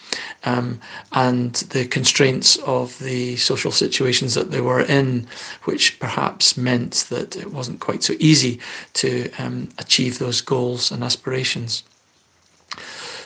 um, 0.44 0.80
and 1.12 1.54
the 1.72 1.86
constraints 1.86 2.56
of 2.56 2.98
the 2.98 3.36
social 3.36 3.72
situations 3.72 4.34
that 4.34 4.50
they 4.50 4.60
were 4.60 4.82
in, 4.82 5.26
which 5.64 5.98
perhaps 5.98 6.58
meant 6.58 7.06
that 7.08 7.36
it 7.36 7.54
wasn't 7.54 7.80
quite 7.80 8.02
so 8.02 8.12
easy 8.18 8.60
to 8.92 9.30
um, 9.38 9.70
achieve 9.78 10.18
those 10.18 10.42
goals 10.42 10.92
and 10.92 11.02
aspirations. 11.02 11.84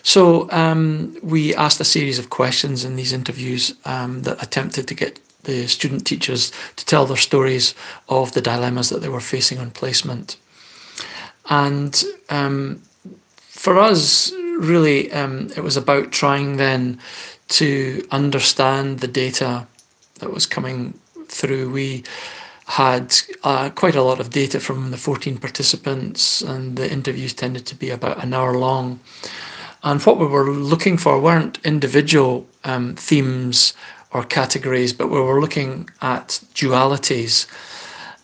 So 0.02 0.50
um, 0.50 1.16
we 1.22 1.54
asked 1.54 1.80
a 1.80 1.84
series 1.84 2.18
of 2.18 2.30
questions 2.30 2.84
in 2.84 2.96
these 2.96 3.12
interviews 3.12 3.74
um, 3.84 4.22
that 4.22 4.42
attempted 4.42 4.88
to 4.88 4.94
get 4.94 5.20
the 5.44 5.66
student 5.66 6.06
teachers 6.06 6.52
to 6.76 6.84
tell 6.84 7.06
their 7.06 7.16
stories 7.16 7.74
of 8.08 8.32
the 8.32 8.40
dilemmas 8.40 8.88
that 8.90 9.00
they 9.00 9.08
were 9.08 9.20
facing 9.20 9.58
on 9.58 9.70
placement. 9.70 10.36
And 11.48 12.02
um, 12.28 12.82
for 13.38 13.78
us, 13.78 14.32
really, 14.58 15.10
um, 15.12 15.50
it 15.56 15.62
was 15.62 15.76
about 15.76 16.12
trying 16.12 16.56
then 16.56 16.98
to 17.48 18.06
understand 18.10 19.00
the 19.00 19.08
data 19.08 19.66
that 20.20 20.32
was 20.32 20.46
coming 20.46 20.98
through. 21.26 21.70
We 21.70 22.04
had 22.66 23.16
uh, 23.42 23.70
quite 23.70 23.96
a 23.96 24.02
lot 24.02 24.20
of 24.20 24.30
data 24.30 24.60
from 24.60 24.92
the 24.92 24.96
14 24.96 25.38
participants, 25.38 26.42
and 26.42 26.76
the 26.76 26.90
interviews 26.90 27.34
tended 27.34 27.66
to 27.66 27.74
be 27.74 27.90
about 27.90 28.22
an 28.22 28.32
hour 28.32 28.56
long. 28.56 29.00
And 29.82 30.00
what 30.02 30.18
we 30.18 30.26
were 30.26 30.50
looking 30.50 30.98
for 30.98 31.20
weren't 31.20 31.58
individual 31.64 32.46
um, 32.64 32.94
themes 32.96 33.72
or 34.12 34.24
categories, 34.24 34.92
but 34.92 35.08
we 35.08 35.20
were 35.20 35.40
looking 35.40 35.88
at 36.02 36.40
dualities. 36.54 37.46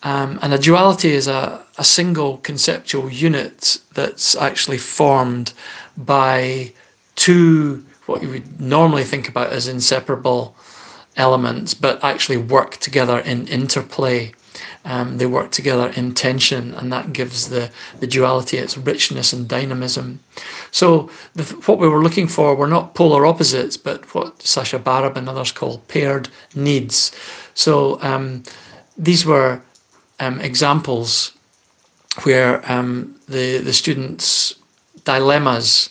Um, 0.03 0.39
and 0.43 0.53
a 0.53 0.59
duality 0.59 1.13
is 1.13 1.27
a, 1.29 1.65
a 1.79 1.85
single 1.85 2.39
conceptual 2.39 3.11
unit 3.11 3.79
that's 3.95 4.37
actually 4.37 4.79
formed 4.79 5.53
by 5.97 6.73
two, 7.15 7.85
what 8.05 8.23
you 8.23 8.29
would 8.29 8.61
normally 8.61 9.05
think 9.05 9.29
about 9.29 9.53
as 9.53 9.67
inseparable 9.67 10.55
elements, 11.17 11.73
but 11.73 12.05
actually 12.05 12.37
work 12.37 12.77
together 12.77 13.21
in 13.21 13.49
interplay. 13.49 14.33
Um, 14.85 15.19
they 15.19 15.27
work 15.27 15.51
together 15.51 15.93
in 15.97 16.15
tension, 16.15 16.75
and 16.75 16.93
that 16.93 17.13
gives 17.13 17.49
the, 17.49 17.71
the 18.01 18.07
duality 18.07 18.59
its 18.59 18.79
richness 18.79 19.33
and 19.33 19.49
dynamism. 19.49 20.21
So, 20.71 21.11
the, 21.35 21.45
what 21.67 21.79
we 21.79 21.89
were 21.89 22.03
looking 22.03 22.29
for 22.29 22.55
were 22.55 22.67
not 22.67 22.95
polar 22.95 23.27
opposites, 23.27 23.77
but 23.77 24.15
what 24.15 24.43
Sasha 24.43 24.79
Barab 24.79 25.17
and 25.17 25.29
others 25.29 25.53
call 25.53 25.79
paired 25.89 26.29
needs. 26.55 27.13
So, 27.55 28.01
um, 28.03 28.43
these 28.97 29.27
were 29.27 29.61
um, 30.21 30.41
examples 30.41 31.33
where 32.23 32.63
um, 32.71 33.15
the, 33.29 33.59
the 33.59 33.73
students' 33.73 34.55
dilemmas 35.05 35.91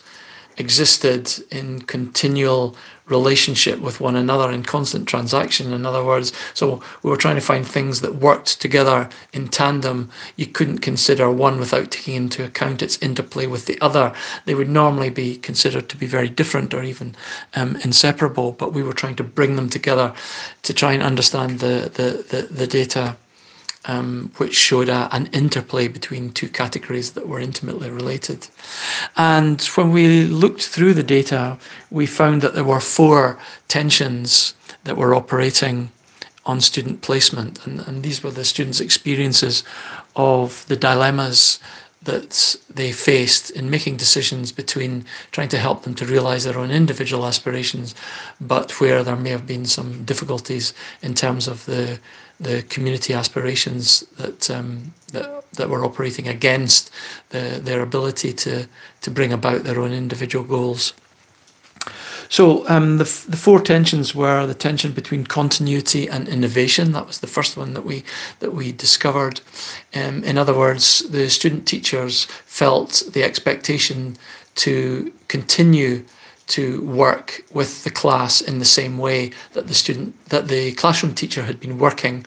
existed 0.58 1.32
in 1.50 1.82
continual 1.82 2.76
relationship 3.06 3.78
with 3.78 4.00
one 4.00 4.16
another 4.16 4.50
in 4.50 4.62
constant 4.64 5.06
transaction 5.06 5.72
in 5.72 5.86
other 5.86 6.02
words. 6.04 6.32
So 6.54 6.82
we 7.02 7.10
were 7.10 7.16
trying 7.16 7.36
to 7.36 7.40
find 7.40 7.66
things 7.66 8.00
that 8.00 8.16
worked 8.16 8.60
together 8.60 9.08
in 9.32 9.48
tandem. 9.48 10.10
You 10.34 10.46
couldn't 10.46 10.78
consider 10.78 11.30
one 11.30 11.60
without 11.60 11.92
taking 11.92 12.14
into 12.14 12.44
account 12.44 12.82
its 12.82 13.00
interplay 13.00 13.46
with 13.46 13.66
the 13.66 13.80
other. 13.80 14.12
They 14.44 14.56
would 14.56 14.68
normally 14.68 15.10
be 15.10 15.36
considered 15.36 15.88
to 15.88 15.96
be 15.96 16.06
very 16.06 16.28
different 16.28 16.74
or 16.74 16.82
even 16.82 17.14
um, 17.54 17.76
inseparable 17.84 18.52
but 18.52 18.72
we 18.72 18.82
were 18.82 18.92
trying 18.92 19.16
to 19.16 19.24
bring 19.24 19.56
them 19.56 19.70
together 19.70 20.12
to 20.62 20.74
try 20.74 20.92
and 20.92 21.02
understand 21.02 21.60
the 21.60 21.90
the, 21.94 22.24
the, 22.30 22.42
the 22.50 22.66
data 22.66 23.16
um, 23.86 24.32
which 24.36 24.54
showed 24.54 24.88
a, 24.88 25.08
an 25.12 25.26
interplay 25.32 25.88
between 25.88 26.32
two 26.32 26.48
categories 26.48 27.12
that 27.12 27.28
were 27.28 27.40
intimately 27.40 27.90
related. 27.90 28.48
And 29.16 29.60
when 29.76 29.92
we 29.92 30.24
looked 30.24 30.62
through 30.62 30.94
the 30.94 31.02
data, 31.02 31.58
we 31.90 32.06
found 32.06 32.42
that 32.42 32.54
there 32.54 32.64
were 32.64 32.80
four 32.80 33.38
tensions 33.68 34.54
that 34.84 34.96
were 34.96 35.14
operating 35.14 35.90
on 36.44 36.60
student 36.60 37.02
placement. 37.02 37.64
And, 37.66 37.80
and 37.80 38.02
these 38.02 38.22
were 38.22 38.30
the 38.30 38.44
students' 38.44 38.80
experiences 38.80 39.64
of 40.14 40.64
the 40.68 40.76
dilemmas 40.76 41.58
that 42.02 42.56
they 42.70 42.92
faced 42.92 43.50
in 43.50 43.68
making 43.68 43.96
decisions 43.96 44.52
between 44.52 45.04
trying 45.32 45.48
to 45.48 45.58
help 45.58 45.82
them 45.82 45.94
to 45.96 46.06
realize 46.06 46.44
their 46.44 46.58
own 46.58 46.70
individual 46.70 47.26
aspirations, 47.26 47.96
but 48.40 48.80
where 48.80 49.02
there 49.02 49.16
may 49.16 49.30
have 49.30 49.46
been 49.46 49.64
some 49.64 50.04
difficulties 50.04 50.72
in 51.02 51.14
terms 51.14 51.48
of 51.48 51.66
the 51.66 51.98
the 52.40 52.62
community 52.64 53.14
aspirations 53.14 54.00
that 54.18 54.50
um, 54.50 54.92
that, 55.12 55.50
that 55.52 55.70
were 55.70 55.84
operating 55.84 56.28
against 56.28 56.90
the, 57.30 57.60
their 57.62 57.80
ability 57.80 58.32
to 58.32 58.66
to 59.00 59.10
bring 59.10 59.32
about 59.32 59.64
their 59.64 59.80
own 59.80 59.92
individual 59.92 60.44
goals. 60.44 60.92
So 62.28 62.68
um, 62.68 62.98
the, 62.98 63.04
the 63.28 63.36
four 63.36 63.60
tensions 63.60 64.14
were 64.14 64.46
the 64.46 64.54
tension 64.54 64.92
between 64.92 65.24
continuity 65.24 66.08
and 66.08 66.28
innovation. 66.28 66.92
That 66.92 67.06
was 67.06 67.20
the 67.20 67.28
first 67.28 67.56
one 67.56 67.74
that 67.74 67.84
we 67.84 68.02
that 68.40 68.52
we 68.52 68.72
discovered. 68.72 69.40
Um, 69.94 70.24
in 70.24 70.36
other 70.36 70.54
words, 70.54 71.08
the 71.10 71.30
student 71.30 71.66
teachers 71.66 72.24
felt 72.44 73.04
the 73.12 73.22
expectation 73.22 74.16
to 74.56 75.12
continue 75.28 76.04
to 76.46 76.80
work 76.82 77.44
with 77.52 77.84
the 77.84 77.90
class 77.90 78.40
in 78.40 78.58
the 78.58 78.64
same 78.64 78.98
way 78.98 79.32
that 79.52 79.66
the 79.66 79.74
student 79.74 80.14
that 80.28 80.48
the 80.48 80.72
classroom 80.72 81.14
teacher 81.14 81.42
had 81.42 81.58
been 81.58 81.78
working 81.78 82.24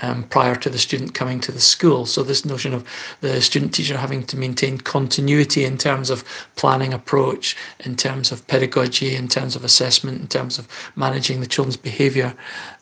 um, 0.00 0.24
prior 0.24 0.56
to 0.56 0.68
the 0.68 0.78
student 0.78 1.14
coming 1.14 1.40
to 1.40 1.52
the 1.52 1.60
school. 1.60 2.06
So 2.06 2.22
this 2.22 2.44
notion 2.44 2.74
of 2.74 2.84
the 3.20 3.40
student 3.40 3.72
teacher 3.72 3.96
having 3.96 4.24
to 4.24 4.36
maintain 4.36 4.78
continuity 4.78 5.64
in 5.64 5.78
terms 5.78 6.10
of 6.10 6.24
planning 6.56 6.92
approach, 6.92 7.56
in 7.80 7.96
terms 7.96 8.32
of 8.32 8.46
pedagogy, 8.48 9.14
in 9.14 9.28
terms 9.28 9.54
of 9.54 9.64
assessment, 9.64 10.20
in 10.20 10.28
terms 10.28 10.58
of 10.58 10.66
managing 10.96 11.40
the 11.40 11.46
children's 11.46 11.76
behaviour. 11.76 12.34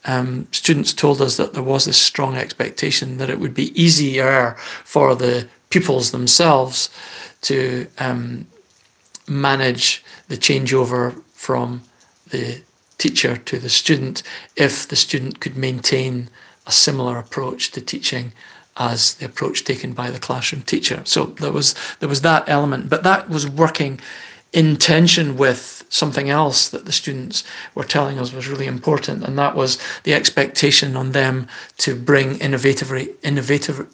Um, 0.06 0.48
students 0.52 0.92
told 0.92 1.20
us 1.20 1.37
that 1.37 1.52
there 1.52 1.62
was 1.62 1.85
this 1.85 2.00
strong 2.00 2.37
expectation 2.37 3.18
that 3.18 3.30
it 3.30 3.38
would 3.38 3.54
be 3.54 3.80
easier 3.80 4.56
for 4.85 5.14
the 5.14 5.46
pupils 5.68 6.11
themselves 6.11 6.90
to 7.42 7.87
um, 7.98 8.46
manage 9.28 10.04
the 10.28 10.37
changeover 10.37 11.22
from 11.35 11.83
the 12.30 12.61
teacher 12.98 13.37
to 13.37 13.59
the 13.59 13.68
student 13.68 14.22
if 14.56 14.88
the 14.88 14.96
student 14.96 15.40
could 15.40 15.56
maintain 15.56 16.28
a 16.66 16.72
similar 16.72 17.18
approach 17.18 17.70
to 17.72 17.80
teaching 17.80 18.33
as 18.76 19.14
the 19.14 19.26
approach 19.26 19.64
taken 19.64 19.92
by 19.92 20.11
the 20.11 20.18
classroom 20.18 20.62
teacher. 20.62 21.02
So 21.04 21.26
there 21.26 21.52
was 21.52 21.74
there 21.98 22.09
was 22.09 22.20
that 22.22 22.48
element, 22.48 22.88
but 22.88 23.02
that 23.02 23.28
was 23.28 23.48
working 23.48 24.00
in 24.52 24.76
tension 24.76 25.37
with 25.37 25.80
something 25.90 26.31
else 26.31 26.68
that 26.70 26.87
the 26.87 26.92
students 26.92 27.44
were 27.74 27.85
telling 27.85 28.18
us 28.18 28.33
was 28.33 28.48
really 28.48 28.66
important, 28.66 29.24
and 29.24 29.38
that 29.38 29.55
was 29.55 29.79
the 30.05 30.14
expectation 30.14 30.96
on 30.96 31.12
them 31.12 31.46
to 31.79 31.94
bring 31.94 32.38
innovative, 32.38 32.90
innovative 33.22 33.87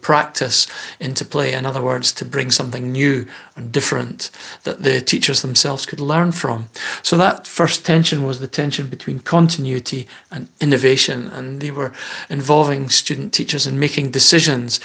practice 0.00 0.66
into 1.00 1.24
play. 1.24 1.54
In 1.54 1.66
other 1.66 1.82
words, 1.82 2.12
to 2.12 2.24
bring 2.24 2.50
something 2.50 2.92
new 2.92 3.26
and 3.56 3.72
different 3.72 4.30
that 4.64 4.82
the 4.82 5.00
teachers 5.00 5.42
themselves 5.42 5.86
could 5.86 6.00
learn 6.00 6.32
from. 6.32 6.68
So 7.02 7.16
that 7.16 7.46
first 7.46 7.84
tension 7.84 8.22
was 8.24 8.38
the 8.38 8.46
tension 8.46 8.86
between 8.86 9.18
continuity 9.20 10.06
and 10.30 10.48
innovation, 10.60 11.28
and 11.28 11.60
they 11.60 11.70
were 11.70 11.92
involving 12.28 12.88
student 12.90 13.32
teachers 13.32 13.66
in 13.66 13.78
making 13.80 14.10
decisions 14.10 14.80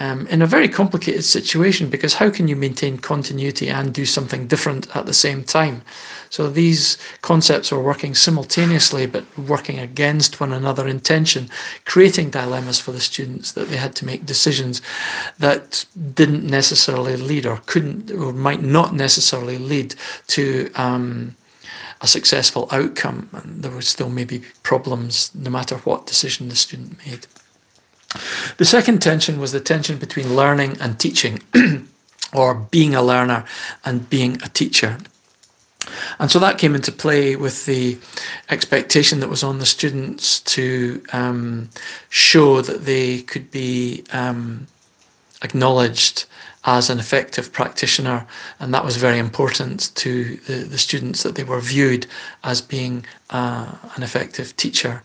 um, 0.00 0.26
in 0.26 0.42
a 0.42 0.46
very 0.46 0.68
complicated 0.68 1.24
situation 1.24 1.88
because 1.88 2.14
how 2.14 2.28
can 2.28 2.48
you 2.48 2.56
maintain 2.56 2.98
continuity 2.98 3.68
and 3.68 3.94
do 3.94 4.04
something 4.04 4.46
different 4.48 4.94
at 4.96 5.06
the 5.06 5.14
same 5.14 5.44
time? 5.44 5.82
So 6.30 6.50
these 6.50 6.98
concepts 7.22 7.70
were 7.70 7.82
working 7.82 8.14
simultaneously 8.14 9.06
but 9.06 9.24
working 9.38 9.78
against 9.78 10.40
one 10.40 10.52
another 10.52 10.88
in 10.88 10.98
tension, 10.98 11.48
creating 11.84 12.30
dilemmas 12.30 12.80
for 12.80 12.90
the 12.90 13.00
students 13.00 13.52
that 13.52 13.68
they 13.68 13.76
had 13.76 13.94
to 13.96 14.04
make 14.04 14.26
decisions 14.26 14.82
that 15.38 15.84
didn't 16.14 16.44
necessarily 16.44 17.16
lead 17.16 17.46
or 17.46 17.58
couldn't 17.66 18.10
or 18.10 18.32
might 18.32 18.62
not 18.62 18.94
necessarily 18.94 19.58
lead 19.58 19.94
to. 20.28 20.70
Um, 20.74 21.36
a 22.00 22.06
successful 22.06 22.68
outcome, 22.70 23.30
and 23.32 23.62
there 23.62 23.70
would 23.70 23.84
still 23.84 24.10
maybe 24.10 24.42
problems 24.62 25.30
no 25.34 25.48
matter 25.48 25.76
what 25.78 26.06
decision 26.06 26.50
the 26.50 26.56
student 26.56 26.98
made. 27.06 27.26
The 28.58 28.64
second 28.64 29.02
tension 29.02 29.40
was 29.40 29.52
the 29.52 29.60
tension 29.60 29.98
between 29.98 30.36
learning 30.36 30.76
and 30.80 30.98
teaching, 30.98 31.40
or 32.32 32.54
being 32.54 32.94
a 32.94 33.02
learner 33.02 33.44
and 33.84 34.08
being 34.08 34.40
a 34.42 34.48
teacher. 34.48 34.98
And 36.18 36.30
so 36.30 36.38
that 36.38 36.58
came 36.58 36.74
into 36.74 36.92
play 36.92 37.36
with 37.36 37.66
the 37.66 37.98
expectation 38.50 39.20
that 39.20 39.28
was 39.28 39.42
on 39.42 39.58
the 39.58 39.66
students 39.66 40.40
to 40.40 41.02
um, 41.12 41.68
show 42.08 42.62
that 42.62 42.84
they 42.84 43.22
could 43.22 43.50
be 43.50 44.04
um, 44.12 44.66
acknowledged 45.42 46.24
as 46.66 46.88
an 46.88 46.98
effective 46.98 47.52
practitioner, 47.52 48.26
and 48.58 48.72
that 48.72 48.84
was 48.84 48.96
very 48.96 49.18
important 49.18 49.94
to 49.96 50.36
the, 50.46 50.64
the 50.64 50.78
students 50.78 51.22
that 51.22 51.34
they 51.34 51.44
were 51.44 51.60
viewed 51.60 52.06
as 52.42 52.62
being 52.62 53.04
uh, 53.30 53.70
an 53.96 54.02
effective 54.02 54.56
teacher. 54.56 55.02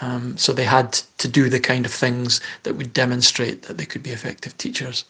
Um, 0.00 0.36
so 0.36 0.52
they 0.52 0.64
had 0.64 0.92
to 1.18 1.28
do 1.28 1.48
the 1.48 1.60
kind 1.60 1.84
of 1.84 1.92
things 1.92 2.40
that 2.62 2.76
would 2.76 2.92
demonstrate 2.92 3.62
that 3.62 3.78
they 3.78 3.86
could 3.86 4.02
be 4.02 4.10
effective 4.10 4.56
teachers. 4.58 5.04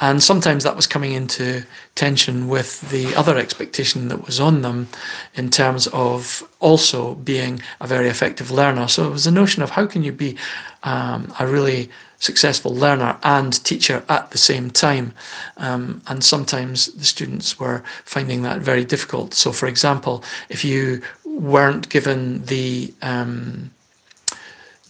And 0.00 0.22
sometimes 0.22 0.64
that 0.64 0.76
was 0.76 0.86
coming 0.86 1.12
into 1.12 1.64
tension 1.94 2.48
with 2.48 2.80
the 2.90 3.14
other 3.14 3.38
expectation 3.38 4.08
that 4.08 4.26
was 4.26 4.40
on 4.40 4.62
them 4.62 4.88
in 5.34 5.50
terms 5.50 5.86
of 5.88 6.46
also 6.60 7.14
being 7.14 7.62
a 7.80 7.86
very 7.86 8.08
effective 8.08 8.50
learner. 8.50 8.88
So 8.88 9.06
it 9.06 9.10
was 9.10 9.26
a 9.26 9.30
notion 9.30 9.62
of 9.62 9.70
how 9.70 9.86
can 9.86 10.02
you 10.02 10.12
be 10.12 10.36
um, 10.82 11.32
a 11.38 11.46
really 11.46 11.90
successful 12.18 12.74
learner 12.74 13.18
and 13.24 13.64
teacher 13.64 14.04
at 14.08 14.30
the 14.30 14.38
same 14.38 14.70
time. 14.70 15.12
Um, 15.56 16.02
and 16.06 16.22
sometimes 16.22 16.86
the 16.86 17.04
students 17.04 17.58
were 17.58 17.82
finding 18.04 18.42
that 18.42 18.60
very 18.60 18.84
difficult. 18.84 19.34
So, 19.34 19.52
for 19.52 19.66
example, 19.66 20.22
if 20.48 20.64
you 20.64 21.02
weren't 21.24 21.88
given 21.88 22.44
the 22.44 22.94
um, 23.02 23.70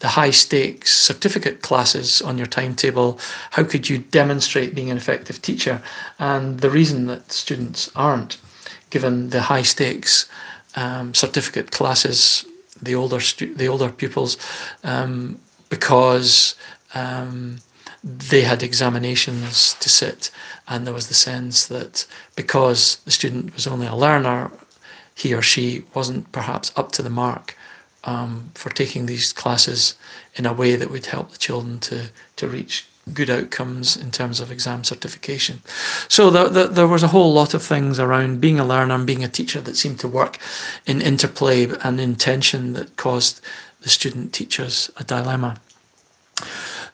the 0.03 0.09
high 0.09 0.33
stakes 0.33 0.93
certificate 0.93 1.63
classes 1.63 2.21
on 2.23 2.37
your 2.37 2.49
timetable? 2.49 3.21
How 3.53 3.63
could 3.63 3.89
you 3.89 3.99
demonstrate 3.99 4.75
being 4.75 4.91
an 4.91 4.97
effective 4.97 5.41
teacher? 5.41 5.81
And 6.19 6.59
the 6.59 6.71
reason 6.71 7.07
that 7.07 7.31
students 7.31 7.89
aren't, 7.95 8.37
given 8.91 9.31
the 9.31 9.41
high 9.41 9.63
stakes 9.63 10.29
um, 10.75 11.15
certificate 11.15 11.71
classes, 11.71 12.45
the 12.83 12.97
older 12.97 13.21
stu- 13.21 13.55
the 13.55 13.69
older 13.69 13.91
pupils, 13.91 14.39
um, 14.83 15.39
because 15.69 16.57
um, 16.95 17.59
they 18.03 18.41
had 18.41 18.65
examinations 18.65 19.75
to 19.75 19.89
sit, 19.89 20.33
and 20.67 20.85
there 20.85 20.95
was 20.95 21.07
the 21.07 21.15
sense 21.31 21.67
that 21.69 22.05
because 22.35 22.97
the 23.05 23.13
student 23.13 23.55
was 23.55 23.69
only 23.69 23.87
a 23.87 23.95
learner, 23.95 24.51
he 25.15 25.33
or 25.33 25.43
she 25.43 25.85
wasn't 25.95 26.33
perhaps 26.33 26.73
up 26.75 26.91
to 26.91 27.03
the 27.03 27.17
mark 27.25 27.57
um, 28.05 28.51
for 28.55 28.71
taking 28.71 29.07
these 29.07 29.33
classes 29.33 29.95
in 30.37 30.47
a 30.47 30.53
way 30.53 30.77
that 30.77 30.91
would 30.91 31.07
help 31.07 31.31
the 31.31 31.39
children 31.39 31.79
to, 31.81 32.11
to 32.37 32.49
reach 32.49 32.87
good 33.13 33.31
outcomes 33.31 33.97
in 33.97 34.11
terms 34.11 34.39
of 34.39 34.53
exam 34.53 34.85
certification. 34.85 35.61
So 36.09 36.31
the, 36.31 36.49
the, 36.49 36.67
there 36.69 36.87
was 36.87 37.03
a 37.03 37.09
whole 37.09 37.33
lot 37.33 37.53
of 37.53 37.63
things 37.63 37.99
around 37.99 38.41
being 38.41 38.61
a 38.61 38.65
learner 38.65 38.95
and 38.95 39.07
being 39.07 39.25
a 39.25 39.29
teacher 39.29 39.61
that 39.61 39.77
seemed 39.77 39.99
to 40.01 40.09
work 40.09 40.39
in 40.87 41.03
interplay 41.03 41.69
and 41.83 42.01
in 42.01 42.15
tension 42.15 42.75
that 42.75 42.97
caused 42.97 43.41
the 43.81 43.89
student 43.89 44.33
teachers 44.33 44.91
a 44.97 45.05
dilemma. 45.05 45.57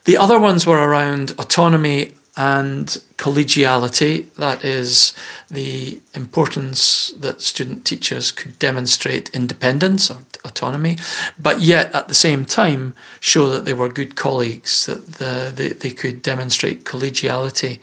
The 0.05 0.17
other 0.17 0.39
ones 0.39 0.65
were 0.65 0.79
around 0.79 1.31
autonomy 1.37 2.13
and 2.39 2.87
collegiality. 3.17 4.33
That 4.35 4.63
is 4.63 5.13
the 5.51 6.01
importance 6.15 7.09
that 7.17 7.41
student 7.41 7.83
teachers 7.83 8.31
could 8.31 8.57
demonstrate 8.59 9.29
independence 9.35 10.09
or 10.09 10.19
autonomy, 10.45 10.97
but 11.37 11.59
yet 11.59 11.93
at 11.93 12.07
the 12.07 12.13
same 12.13 12.45
time 12.45 12.95
show 13.19 13.49
that 13.49 13.65
they 13.65 13.73
were 13.73 13.89
good 13.89 14.15
colleagues, 14.15 14.85
that 14.85 15.05
the, 15.19 15.51
they, 15.53 15.69
they 15.69 15.91
could 15.91 16.21
demonstrate 16.21 16.85
collegiality. 16.85 17.79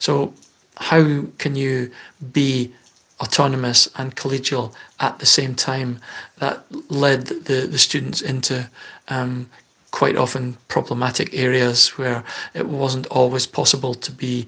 So, 0.00 0.34
how 0.76 1.22
can 1.38 1.54
you 1.54 1.92
be 2.32 2.72
autonomous 3.20 3.88
and 3.96 4.16
collegial 4.16 4.74
at 4.98 5.20
the 5.20 5.26
same 5.26 5.54
time? 5.54 6.00
That 6.38 6.64
led 6.90 7.26
the, 7.26 7.68
the 7.68 7.78
students 7.78 8.22
into 8.22 8.68
um, 9.06 9.48
quite 9.90 10.16
often 10.16 10.56
problematic 10.68 11.34
areas 11.34 11.88
where 11.98 12.22
it 12.54 12.66
wasn't 12.66 13.06
always 13.08 13.46
possible 13.46 13.94
to 13.94 14.12
be 14.12 14.46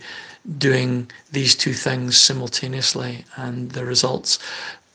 doing 0.58 1.10
these 1.30 1.54
two 1.54 1.72
things 1.72 2.16
simultaneously, 2.16 3.24
and 3.36 3.70
the 3.72 3.84
results 3.84 4.38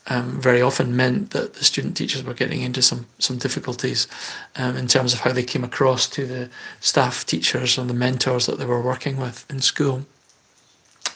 um, 0.08 0.40
very 0.40 0.62
often 0.62 0.96
meant 0.96 1.30
that 1.30 1.54
the 1.54 1.64
student 1.64 1.96
teachers 1.96 2.22
were 2.22 2.34
getting 2.34 2.62
into 2.62 2.82
some 2.82 3.06
some 3.18 3.38
difficulties 3.38 4.08
um, 4.56 4.76
in 4.76 4.86
terms 4.86 5.12
of 5.12 5.20
how 5.20 5.32
they 5.32 5.42
came 5.42 5.64
across 5.64 6.08
to 6.08 6.26
the 6.26 6.50
staff 6.80 7.26
teachers 7.26 7.78
and 7.78 7.88
the 7.88 7.94
mentors 7.94 8.46
that 8.46 8.58
they 8.58 8.64
were 8.64 8.80
working 8.80 9.18
with 9.18 9.44
in 9.50 9.60
school. 9.60 10.04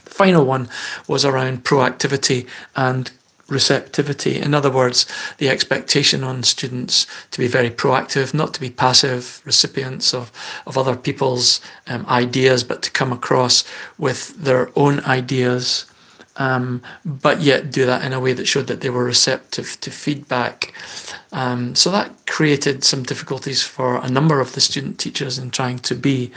The 0.04 0.10
final 0.10 0.44
one 0.44 0.68
was 1.08 1.24
around 1.24 1.64
proactivity 1.64 2.46
and 2.76 3.10
receptivity. 3.48 4.38
In 4.38 4.54
other 4.54 4.70
words, 4.70 5.06
the 5.38 5.48
expectation 5.48 6.24
on 6.24 6.42
students 6.42 7.06
to 7.30 7.38
be 7.38 7.46
very 7.46 7.70
proactive, 7.70 8.34
not 8.34 8.54
to 8.54 8.60
be 8.60 8.70
passive 8.70 9.42
recipients 9.44 10.14
of, 10.14 10.32
of 10.66 10.78
other 10.78 10.96
people's 10.96 11.60
um, 11.86 12.06
ideas, 12.06 12.64
but 12.64 12.82
to 12.82 12.90
come 12.90 13.12
across 13.12 13.64
with 13.98 14.36
their 14.36 14.70
own 14.76 15.00
ideas, 15.00 15.86
um, 16.36 16.82
but 17.04 17.40
yet 17.40 17.70
do 17.70 17.84
that 17.84 18.04
in 18.04 18.12
a 18.12 18.20
way 18.20 18.32
that 18.32 18.46
showed 18.46 18.66
that 18.66 18.80
they 18.80 18.90
were 18.90 19.04
receptive 19.04 19.78
to 19.80 19.90
feedback. 19.90 20.72
Um, 21.32 21.74
so 21.74 21.90
that 21.90 22.10
created 22.26 22.84
some 22.84 23.02
difficulties 23.02 23.62
for 23.62 23.96
a 23.96 24.08
number 24.08 24.40
of 24.40 24.52
the 24.52 24.60
student 24.60 24.98
teachers 24.98 25.38
in 25.38 25.50
trying 25.50 25.78
to 25.80 25.94
be 25.94 26.32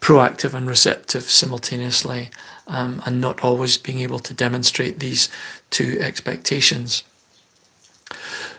proactive 0.00 0.54
and 0.54 0.68
receptive 0.68 1.24
simultaneously 1.24 2.30
um, 2.68 3.02
and 3.06 3.20
not 3.20 3.40
always 3.42 3.76
being 3.76 4.00
able 4.00 4.18
to 4.20 4.34
demonstrate 4.34 5.00
these 5.00 5.28
two 5.70 5.98
expectations. 6.00 7.02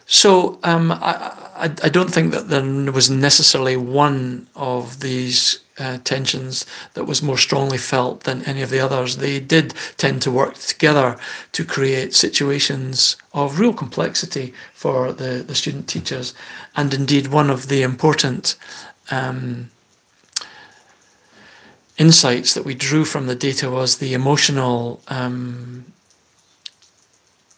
So 0.06 0.60
um, 0.64 0.92
I, 0.92 1.34
I, 1.56 1.66
I, 1.84 1.90
don't 1.90 2.12
think 2.12 2.32
that 2.32 2.50
there 2.50 2.92
was 2.92 3.12
necessarily 3.12 3.78
one 3.78 4.48
of 4.56 5.02
these 5.02 5.60
uh, 5.78 6.00
tensions 6.04 6.66
that 6.96 7.06
was 7.06 7.22
more 7.22 7.38
strongly 7.38 7.78
felt 7.78 8.24
than 8.24 8.44
any 8.46 8.62
of 8.62 8.72
the 8.72 8.80
others. 8.80 9.18
They 9.18 9.40
did 9.40 9.76
tend 9.98 10.22
to 10.24 10.32
work 10.32 10.56
together 10.56 11.16
to 11.52 11.64
create 11.64 12.16
situations 12.16 13.18
of 13.34 13.60
real 13.60 13.74
complexity 13.74 14.54
for 14.74 15.14
the, 15.14 15.44
the 15.46 15.56
student 15.56 15.88
teachers. 15.88 16.34
And 16.76 16.94
indeed, 16.94 17.28
one 17.28 17.52
of 17.52 17.68
the 17.68 17.84
important 17.84 18.56
um, 19.12 19.70
insights 22.00 22.54
that 22.54 22.66
we 22.66 22.74
drew 22.74 23.06
from 23.06 23.28
the 23.28 23.36
data 23.36 23.70
was 23.70 23.98
the 23.98 24.14
emotional 24.14 25.02
um, 25.10 25.86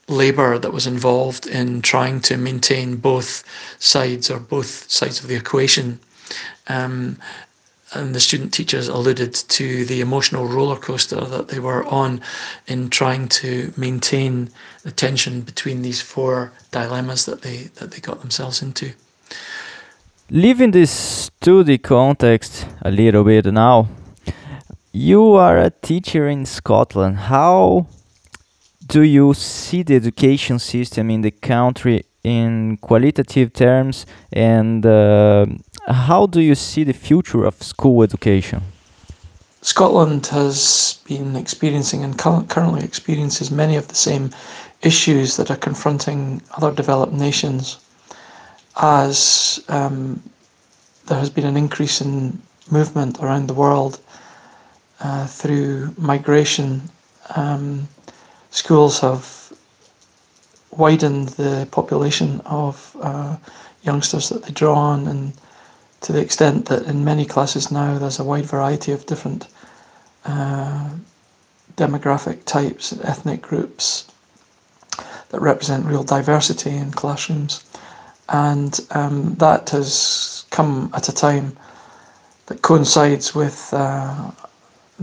labour 0.09 0.57
that 0.57 0.73
was 0.73 0.87
involved 0.87 1.47
in 1.47 1.81
trying 1.81 2.19
to 2.19 2.35
maintain 2.37 2.97
both 2.97 3.43
sides 3.79 4.29
or 4.29 4.39
both 4.39 4.89
sides 4.91 5.21
of 5.21 5.27
the 5.27 5.35
equation. 5.35 5.99
Um, 6.67 7.17
and 7.93 8.15
the 8.15 8.19
student 8.19 8.53
teachers 8.53 8.87
alluded 8.87 9.33
to 9.33 9.85
the 9.85 9.99
emotional 9.99 10.47
roller 10.47 10.77
coaster 10.77 11.19
that 11.19 11.49
they 11.49 11.59
were 11.59 11.85
on 11.85 12.21
in 12.67 12.89
trying 12.89 13.27
to 13.27 13.73
maintain 13.75 14.49
the 14.83 14.91
tension 14.91 15.41
between 15.41 15.81
these 15.81 16.01
four 16.01 16.53
dilemmas 16.71 17.25
that 17.25 17.41
they 17.41 17.69
that 17.75 17.91
they 17.91 17.99
got 17.99 18.21
themselves 18.21 18.61
into. 18.61 18.93
Leaving 20.29 20.71
this 20.71 20.91
study 20.91 21.77
context 21.77 22.65
a 22.81 22.91
little 22.91 23.25
bit 23.25 23.45
now, 23.45 23.89
you 24.91 25.33
are 25.33 25.57
a 25.57 25.69
teacher 25.69 26.27
in 26.27 26.45
Scotland. 26.45 27.17
How 27.17 27.87
do 28.87 29.01
you 29.01 29.33
see 29.33 29.83
the 29.83 29.95
education 29.95 30.59
system 30.59 31.09
in 31.09 31.21
the 31.21 31.31
country 31.31 32.05
in 32.23 32.77
qualitative 32.77 33.53
terms, 33.53 34.05
and 34.31 34.85
uh, 34.85 35.45
how 35.87 36.27
do 36.27 36.41
you 36.41 36.55
see 36.55 36.83
the 36.83 36.93
future 36.93 37.45
of 37.45 37.63
school 37.63 38.03
education? 38.03 38.61
Scotland 39.61 40.27
has 40.27 40.99
been 41.07 41.35
experiencing 41.35 42.03
and 42.03 42.17
currently 42.17 42.83
experiences 42.83 43.51
many 43.51 43.75
of 43.75 43.87
the 43.87 43.95
same 43.95 44.31
issues 44.81 45.37
that 45.37 45.51
are 45.51 45.57
confronting 45.57 46.41
other 46.57 46.71
developed 46.71 47.13
nations 47.13 47.79
as 48.81 49.63
um, 49.67 50.21
there 51.05 51.19
has 51.19 51.29
been 51.29 51.45
an 51.45 51.57
increase 51.57 52.01
in 52.01 52.41
movement 52.71 53.19
around 53.19 53.47
the 53.47 53.53
world 53.53 53.99
uh, 55.01 55.27
through 55.27 55.93
migration, 55.97 56.81
um, 57.35 57.87
schools 58.51 58.99
have 58.99 59.53
widened 60.71 61.29
the 61.29 61.67
population 61.71 62.41
of 62.45 62.95
uh, 63.01 63.35
youngsters 63.83 64.29
that 64.29 64.43
they 64.43 64.51
draw 64.51 64.75
on, 64.75 65.07
and 65.07 65.33
to 66.01 66.11
the 66.13 66.21
extent 66.21 66.65
that 66.67 66.83
in 66.83 67.03
many 67.03 67.25
classes 67.25 67.71
now 67.71 67.97
there's 67.97 68.19
a 68.19 68.23
wide 68.23 68.45
variety 68.45 68.91
of 68.91 69.05
different 69.05 69.47
uh, 70.25 70.89
demographic 71.77 72.45
types 72.45 72.91
and 72.91 73.01
ethnic 73.03 73.41
groups 73.41 74.07
that 75.29 75.41
represent 75.41 75.85
real 75.85 76.03
diversity 76.03 76.69
in 76.69 76.91
classrooms. 76.91 77.63
And 78.29 78.79
um, 78.91 79.35
that 79.35 79.69
has 79.71 80.45
come 80.51 80.91
at 80.93 81.09
a 81.09 81.13
time 81.13 81.57
that 82.45 82.61
coincides 82.61 83.33
with 83.33 83.69
uh, 83.73 84.31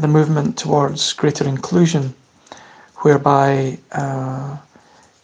the 0.01 0.09
movement 0.09 0.57
towards 0.57 1.13
greater 1.13 1.47
inclusion, 1.47 2.15
whereby 2.99 3.79
uh, 3.93 4.57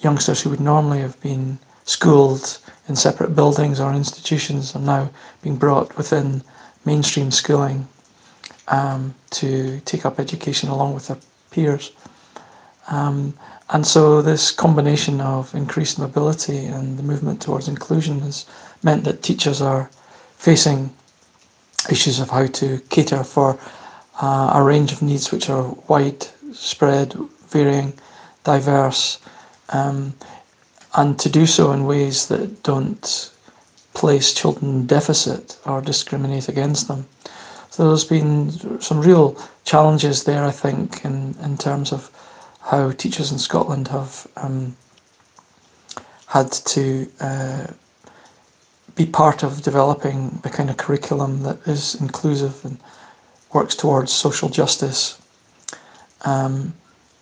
youngsters 0.00 0.40
who 0.40 0.50
would 0.50 0.60
normally 0.60 1.00
have 1.00 1.20
been 1.20 1.58
schooled 1.84 2.58
in 2.88 2.96
separate 2.96 3.36
buildings 3.36 3.78
or 3.80 3.92
institutions 3.92 4.74
are 4.74 4.80
now 4.80 5.08
being 5.42 5.56
brought 5.56 5.96
within 5.96 6.42
mainstream 6.84 7.30
schooling 7.30 7.86
um, 8.68 9.14
to 9.30 9.80
take 9.80 10.04
up 10.04 10.18
education 10.18 10.68
along 10.68 10.94
with 10.94 11.08
their 11.08 11.18
peers. 11.50 11.92
Um, 12.88 13.32
and 13.70 13.86
so, 13.86 14.20
this 14.20 14.50
combination 14.50 15.20
of 15.20 15.54
increased 15.54 15.98
mobility 15.98 16.66
and 16.66 16.98
the 16.98 17.02
movement 17.02 17.40
towards 17.40 17.68
inclusion 17.68 18.20
has 18.20 18.44
meant 18.82 19.04
that 19.04 19.22
teachers 19.22 19.62
are 19.62 19.88
facing 20.36 20.92
issues 21.90 22.20
of 22.20 22.28
how 22.28 22.46
to 22.46 22.78
cater 22.90 23.24
for 23.24 23.58
uh, 24.20 24.52
a 24.54 24.62
range 24.62 24.92
of 24.92 25.02
needs 25.02 25.32
which 25.32 25.50
are 25.50 25.74
widespread, 25.88 27.14
varying, 27.48 27.92
diverse, 28.44 29.18
um, 29.70 30.14
and 30.94 31.18
to 31.18 31.28
do 31.28 31.46
so 31.46 31.72
in 31.72 31.86
ways 31.86 32.28
that 32.28 32.62
don't 32.62 33.30
place 33.94 34.32
children 34.34 34.70
in 34.70 34.86
deficit 34.86 35.58
or 35.66 35.80
discriminate 35.80 36.48
against 36.48 36.88
them. 36.88 37.06
So 37.70 37.88
there's 37.88 38.04
been 38.04 38.80
some 38.80 39.00
real 39.00 39.36
challenges 39.64 40.24
there, 40.24 40.44
I 40.44 40.52
think, 40.52 41.04
in, 41.04 41.34
in 41.42 41.58
terms 41.58 41.92
of 41.92 42.10
how 42.60 42.92
teachers 42.92 43.32
in 43.32 43.38
Scotland 43.38 43.88
have 43.88 44.26
um, 44.36 44.76
had 46.26 46.52
to 46.52 47.10
uh, 47.20 47.66
be 48.94 49.06
part 49.06 49.42
of 49.42 49.62
developing 49.62 50.38
the 50.42 50.50
kind 50.50 50.70
of 50.70 50.76
curriculum 50.76 51.42
that 51.42 51.58
is 51.66 51.96
inclusive 51.96 52.64
and 52.64 52.78
works 53.54 53.74
towards 53.76 54.12
social 54.12 54.48
justice 54.48 55.18
um, 56.22 56.74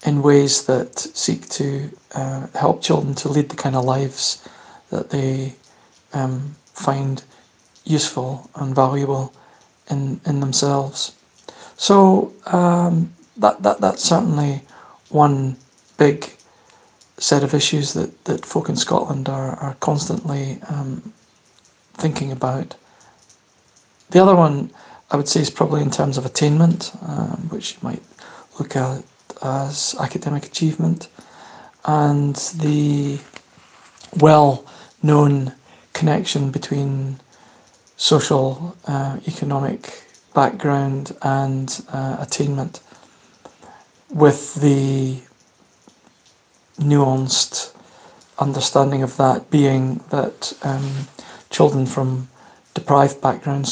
in 0.04 0.22
ways 0.22 0.66
that 0.66 0.98
seek 0.98 1.48
to 1.50 1.88
uh, 2.14 2.46
help 2.54 2.82
children 2.82 3.14
to 3.14 3.28
lead 3.28 3.48
the 3.48 3.56
kind 3.56 3.76
of 3.76 3.84
lives 3.84 4.48
that 4.90 5.10
they 5.10 5.54
um, 6.14 6.56
find 6.74 7.22
useful 7.84 8.50
and 8.56 8.74
valuable 8.74 9.32
in, 9.90 10.20
in 10.26 10.40
themselves. 10.40 11.14
So 11.76 12.32
um, 12.46 13.12
that, 13.36 13.62
that 13.62 13.80
that's 13.80 14.02
certainly 14.02 14.62
one 15.10 15.56
big 15.98 16.32
set 17.18 17.44
of 17.44 17.54
issues 17.54 17.92
that, 17.92 18.24
that 18.24 18.44
folk 18.44 18.68
in 18.68 18.76
Scotland 18.76 19.28
are, 19.28 19.56
are 19.56 19.74
constantly 19.80 20.58
um, 20.68 21.12
thinking 21.94 22.32
about. 22.32 22.74
The 24.10 24.20
other 24.22 24.34
one 24.34 24.70
I 25.12 25.16
would 25.16 25.28
say 25.28 25.40
is 25.42 25.50
probably 25.50 25.82
in 25.82 25.90
terms 25.90 26.16
of 26.16 26.24
attainment, 26.24 26.90
um, 27.02 27.48
which 27.50 27.74
you 27.74 27.78
might 27.82 28.02
look 28.58 28.76
at 28.76 29.04
as 29.42 29.94
academic 30.00 30.46
achievement, 30.46 31.08
and 31.84 32.34
the 32.56 33.20
well 34.20 34.64
known 35.02 35.52
connection 35.92 36.50
between 36.50 37.20
social, 37.98 38.74
uh, 38.86 39.18
economic 39.28 40.02
background 40.32 41.14
and 41.20 41.84
uh, 41.90 42.16
attainment, 42.18 42.80
with 44.08 44.54
the 44.54 45.20
nuanced 46.78 47.74
understanding 48.38 49.02
of 49.02 49.14
that 49.18 49.50
being 49.50 50.02
that 50.08 50.54
um, 50.62 51.06
children 51.50 51.84
from 51.84 52.28
deprived 52.72 53.20
backgrounds 53.20 53.70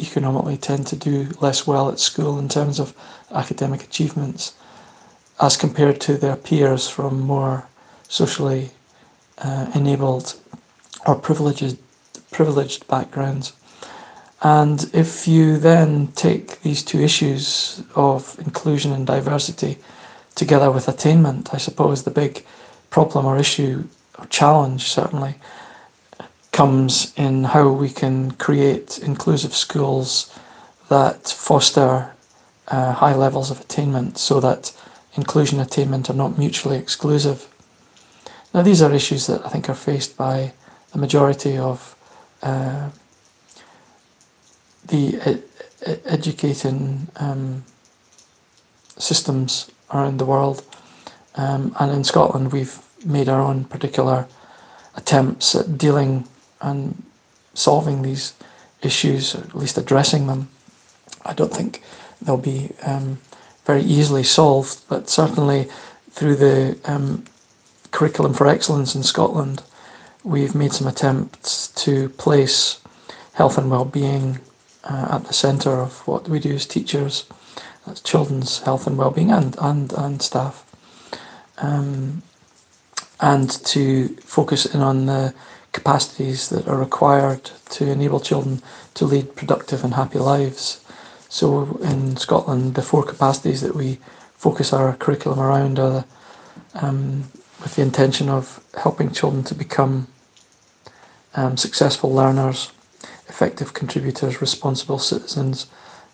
socioeconomically 0.00 0.60
tend 0.60 0.86
to 0.86 0.96
do 0.96 1.28
less 1.40 1.66
well 1.66 1.88
at 1.90 1.98
school 1.98 2.38
in 2.38 2.48
terms 2.48 2.78
of 2.78 2.94
academic 3.32 3.82
achievements 3.84 4.54
as 5.40 5.56
compared 5.56 6.00
to 6.00 6.16
their 6.16 6.36
peers 6.36 6.88
from 6.88 7.20
more 7.20 7.66
socially 8.08 8.70
uh, 9.38 9.70
enabled 9.74 10.34
or 11.06 11.14
privileged 11.14 11.76
privileged 12.30 12.86
backgrounds. 12.88 13.52
And 14.42 14.90
if 14.92 15.26
you 15.26 15.56
then 15.58 16.08
take 16.08 16.60
these 16.62 16.82
two 16.82 17.00
issues 17.00 17.82
of 17.94 18.38
inclusion 18.38 18.92
and 18.92 19.06
diversity 19.06 19.78
together 20.34 20.70
with 20.70 20.88
attainment, 20.88 21.54
I 21.54 21.58
suppose 21.58 22.02
the 22.02 22.10
big 22.10 22.44
problem 22.90 23.24
or 23.24 23.38
issue 23.38 23.84
or 24.18 24.26
challenge 24.26 24.88
certainly 24.88 25.34
comes 26.56 27.12
in 27.16 27.44
how 27.44 27.68
we 27.68 27.90
can 27.90 28.30
create 28.30 28.98
inclusive 29.00 29.54
schools 29.54 30.34
that 30.88 31.28
foster 31.28 32.10
uh, 32.68 32.92
high 32.94 33.14
levels 33.14 33.50
of 33.50 33.60
attainment 33.60 34.16
so 34.16 34.40
that 34.40 34.72
inclusion 35.16 35.60
and 35.60 35.68
attainment 35.68 36.08
are 36.08 36.14
not 36.14 36.38
mutually 36.38 36.78
exclusive. 36.78 37.46
Now, 38.54 38.62
these 38.62 38.80
are 38.80 38.90
issues 38.90 39.26
that 39.26 39.44
I 39.44 39.50
think 39.50 39.68
are 39.68 39.74
faced 39.74 40.16
by 40.16 40.54
the 40.92 40.98
majority 40.98 41.58
of 41.58 41.94
uh, 42.42 42.88
the 44.86 45.20
ed- 45.26 45.42
educating 46.06 47.06
um, 47.16 47.64
systems 48.96 49.70
around 49.92 50.16
the 50.16 50.24
world. 50.24 50.64
Um, 51.34 51.76
and 51.78 51.92
in 51.92 52.02
Scotland, 52.02 52.50
we've 52.50 52.78
made 53.04 53.28
our 53.28 53.42
own 53.42 53.64
particular 53.64 54.26
attempts 54.94 55.54
at 55.54 55.76
dealing 55.76 56.26
and 56.60 57.02
solving 57.54 58.02
these 58.02 58.34
issues, 58.82 59.34
or 59.34 59.40
at 59.40 59.54
least 59.54 59.78
addressing 59.78 60.26
them. 60.26 60.48
I 61.24 61.32
don't 61.32 61.52
think 61.52 61.82
they'll 62.22 62.36
be 62.36 62.70
um, 62.82 63.18
very 63.64 63.82
easily 63.82 64.22
solved, 64.22 64.80
but 64.88 65.08
certainly 65.08 65.68
through 66.10 66.36
the 66.36 66.78
um, 66.84 67.24
Curriculum 67.90 68.34
for 68.34 68.46
Excellence 68.46 68.94
in 68.94 69.02
Scotland, 69.02 69.62
we've 70.24 70.54
made 70.54 70.72
some 70.72 70.86
attempts 70.86 71.68
to 71.84 72.08
place 72.10 72.80
health 73.32 73.58
and 73.58 73.70
well-being 73.70 74.38
uh, 74.84 75.08
at 75.12 75.24
the 75.24 75.32
centre 75.32 75.80
of 75.80 76.06
what 76.06 76.28
we 76.28 76.38
do 76.38 76.54
as 76.54 76.66
teachers. 76.66 77.26
That's 77.86 78.00
children's 78.00 78.60
health 78.60 78.86
and 78.86 78.98
well-being 78.98 79.30
and 79.30 79.56
and 79.60 79.92
and 79.92 80.20
staff, 80.20 80.64
um, 81.58 82.22
and 83.20 83.48
to 83.66 84.08
focus 84.16 84.66
in 84.66 84.80
on 84.80 85.06
the 85.06 85.34
capacities 85.76 86.48
that 86.48 86.66
are 86.66 86.78
required 86.78 87.44
to 87.68 87.82
enable 87.90 88.18
children 88.18 88.62
to 88.94 89.04
lead 89.04 89.36
productive 89.36 89.84
and 89.84 89.92
happy 89.92 90.18
lives. 90.18 90.80
So 91.28 91.78
in 91.82 92.16
Scotland, 92.16 92.74
the 92.74 92.88
four 92.90 93.02
capacities 93.04 93.60
that 93.60 93.74
we 93.76 93.98
focus 94.38 94.72
our 94.72 94.96
curriculum 94.96 95.38
around 95.38 95.78
are 95.78 96.04
um, 96.74 97.24
with 97.60 97.76
the 97.76 97.82
intention 97.82 98.30
of 98.30 98.44
helping 98.84 99.10
children 99.12 99.44
to 99.44 99.54
become 99.54 100.06
um, 101.34 101.58
successful 101.58 102.10
learners, 102.10 102.72
effective 103.28 103.74
contributors, 103.74 104.40
responsible 104.40 104.98
citizens, 104.98 105.66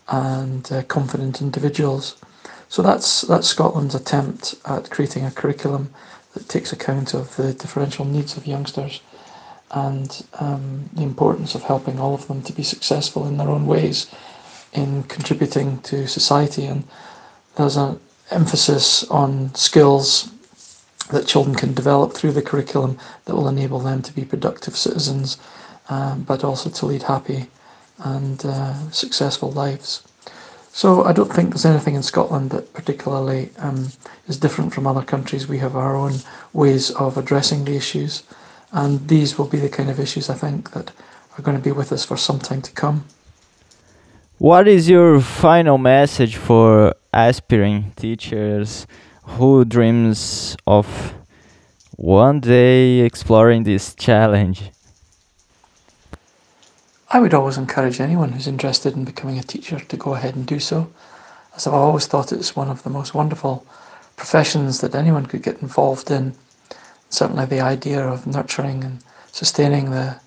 and 0.08 0.72
uh, 0.72 0.82
confident 0.96 1.40
individuals. 1.40 2.16
So 2.68 2.82
that's 2.82 3.22
that's 3.30 3.46
Scotland's 3.46 3.94
attempt 3.94 4.56
at 4.64 4.90
creating 4.90 5.24
a 5.24 5.30
curriculum 5.30 5.94
that 6.34 6.48
takes 6.48 6.72
account 6.72 7.14
of 7.14 7.36
the 7.36 7.52
differential 7.52 8.04
needs 8.04 8.36
of 8.36 8.46
youngsters 8.46 9.00
and 9.72 10.24
um, 10.38 10.88
the 10.92 11.02
importance 11.02 11.54
of 11.54 11.62
helping 11.62 11.98
all 11.98 12.14
of 12.14 12.26
them 12.28 12.42
to 12.42 12.52
be 12.52 12.62
successful 12.62 13.26
in 13.26 13.36
their 13.36 13.48
own 13.48 13.66
ways 13.66 14.12
in 14.72 15.02
contributing 15.04 15.80
to 15.80 16.06
society. 16.06 16.66
And 16.66 16.84
there's 17.56 17.76
an 17.76 17.98
emphasis 18.30 19.04
on 19.10 19.54
skills 19.54 20.30
that 21.10 21.26
children 21.26 21.54
can 21.54 21.74
develop 21.74 22.12
through 22.14 22.32
the 22.32 22.42
curriculum 22.42 22.98
that 23.24 23.34
will 23.34 23.48
enable 23.48 23.80
them 23.80 24.02
to 24.02 24.12
be 24.12 24.24
productive 24.24 24.76
citizens, 24.76 25.38
um, 25.88 26.22
but 26.22 26.44
also 26.44 26.70
to 26.70 26.86
lead 26.86 27.02
happy 27.02 27.46
and 27.98 28.44
uh, 28.46 28.90
successful 28.90 29.50
lives. 29.52 30.02
So 30.72 31.04
I 31.04 31.12
don't 31.12 31.30
think 31.30 31.50
there's 31.50 31.66
anything 31.66 31.94
in 31.94 32.02
Scotland 32.02 32.50
that 32.50 32.72
particularly 32.72 33.50
um, 33.58 33.88
is 34.26 34.38
different 34.38 34.72
from 34.72 34.86
other 34.86 35.02
countries. 35.02 35.46
We 35.46 35.58
have 35.58 35.76
our 35.76 35.94
own 35.94 36.14
ways 36.54 36.90
of 36.92 37.18
addressing 37.18 37.64
the 37.64 37.76
issues, 37.76 38.22
and 38.72 39.06
these 39.08 39.38
will 39.38 39.46
be 39.46 39.58
the 39.58 39.68
kind 39.68 39.90
of 39.90 40.00
issues 40.00 40.30
I 40.30 40.34
think 40.34 40.72
that 40.72 40.90
are 41.38 41.42
going 41.42 41.56
to 41.56 41.62
be 41.62 41.72
with 41.72 41.92
us 41.92 42.04
for 42.04 42.16
some 42.16 42.38
time 42.38 42.62
to 42.62 42.72
come. 42.72 43.04
What 44.38 44.66
is 44.66 44.88
your 44.88 45.20
final 45.20 45.78
message 45.78 46.36
for 46.36 46.94
aspiring 47.12 47.92
teachers 47.96 48.86
who 49.22 49.64
dreams 49.64 50.56
of 50.66 51.14
one 51.96 52.40
day 52.40 53.00
exploring 53.00 53.62
this 53.62 53.94
challenge? 53.94 54.70
I 57.10 57.20
would 57.20 57.34
always 57.34 57.58
encourage 57.58 58.00
anyone 58.00 58.32
who's 58.32 58.46
interested 58.46 58.94
in 58.94 59.04
becoming 59.04 59.38
a 59.38 59.42
teacher 59.42 59.78
to 59.78 59.96
go 59.96 60.14
ahead 60.14 60.34
and 60.34 60.46
do 60.46 60.58
so, 60.58 60.90
as 61.54 61.66
I've 61.66 61.74
always 61.74 62.06
thought 62.06 62.32
it's 62.32 62.56
one 62.56 62.70
of 62.70 62.82
the 62.82 62.90
most 62.90 63.12
wonderful 63.12 63.66
professions 64.16 64.80
that 64.80 64.94
anyone 64.94 65.26
could 65.26 65.42
get 65.42 65.60
involved 65.60 66.10
in. 66.10 66.34
Certainly, 67.12 67.44
the 67.46 67.60
idea 67.60 68.02
of 68.02 68.26
nurturing 68.26 68.82
and 68.84 68.98
sustaining 69.32 69.90
the 69.90 70.18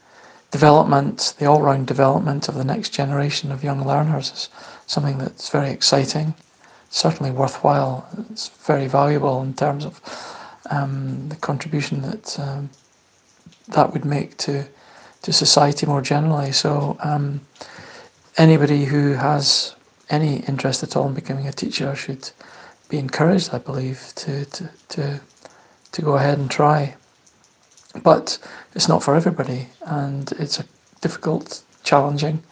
development, 0.52 1.34
the 1.40 1.48
all 1.48 1.62
round 1.62 1.88
development 1.88 2.48
of 2.48 2.54
the 2.54 2.64
next 2.64 2.90
generation 2.90 3.52
of 3.52 3.64
young 3.64 3.84
learners 3.86 4.32
is 4.32 4.50
something 4.86 5.18
that's 5.18 5.50
very 5.50 5.72
exciting, 5.72 6.36
certainly 6.92 7.32
worthwhile. 7.32 8.08
It's 8.30 8.50
very 8.68 8.88
valuable 8.88 9.42
in 9.42 9.56
terms 9.56 9.84
of 9.84 10.00
um, 10.70 11.28
the 11.30 11.36
contribution 11.36 12.04
that 12.04 12.40
um, 12.40 12.70
that 13.70 13.92
would 13.92 14.06
make 14.06 14.38
to 14.46 14.64
to 15.24 15.34
society 15.34 15.88
more 15.88 16.04
generally. 16.04 16.52
So, 16.52 16.98
um, 17.02 17.42
anybody 18.38 18.86
who 18.86 19.14
has 19.14 19.76
any 20.12 20.42
interest 20.48 20.84
at 20.84 20.96
all 20.96 21.08
in 21.08 21.16
becoming 21.16 21.48
a 21.48 21.52
teacher 21.52 21.96
should 21.96 22.30
be 22.90 23.00
encouraged, 23.00 23.50
I 23.54 23.58
believe, 23.58 24.14
to 24.18 24.46
to 24.46 24.70
to, 24.90 25.20
to 25.96 26.02
go 26.02 26.18
ahead 26.18 26.38
and 26.38 26.52
try. 26.52 26.94
But 28.04 28.38
it's 28.76 28.90
not 28.90 29.02
for 29.02 29.16
everybody, 29.16 29.68
and 29.86 30.30
it's 30.34 30.60
a 30.60 30.66
difficult, 31.00 31.64
challenging, 31.84 32.44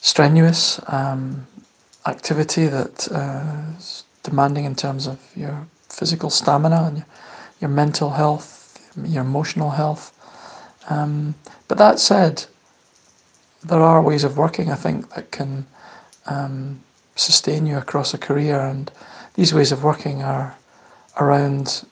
strenuous 0.00 0.80
um, 0.88 1.46
activity 2.06 2.66
that 2.66 3.08
uh, 3.10 3.76
is 3.78 4.04
demanding 4.22 4.66
in 4.66 4.74
terms 4.74 5.06
of 5.06 5.18
your 5.34 5.66
physical 5.88 6.28
stamina 6.28 6.82
and 6.84 6.98
your, 6.98 7.06
your 7.60 7.70
mental 7.70 8.10
health, 8.10 8.78
your 9.02 9.22
emotional 9.22 9.70
health. 9.70 10.12
Um, 10.90 11.34
but 11.68 11.78
that 11.78 11.98
said, 11.98 12.44
there 13.62 13.80
are 13.80 14.02
ways 14.02 14.24
of 14.24 14.36
working, 14.36 14.70
I 14.70 14.74
think, 14.74 15.14
that 15.14 15.30
can 15.30 15.66
um, 16.26 16.80
sustain 17.16 17.64
you 17.64 17.78
across 17.78 18.12
a 18.12 18.18
career, 18.18 18.60
and 18.60 18.90
these 19.34 19.54
ways 19.54 19.72
of 19.72 19.82
working 19.82 20.22
are 20.22 20.54
around 21.18 21.86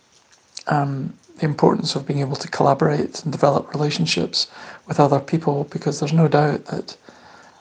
um, 0.66 1.12
the 1.38 1.44
importance 1.44 1.94
of 1.94 2.06
being 2.06 2.20
able 2.20 2.36
to 2.36 2.48
collaborate 2.48 3.22
and 3.22 3.32
develop 3.32 3.72
relationships 3.72 4.48
with 4.86 5.00
other 5.00 5.18
people 5.20 5.64
because 5.64 5.98
there's 5.98 6.12
no 6.12 6.28
doubt 6.28 6.66
that 6.66 6.96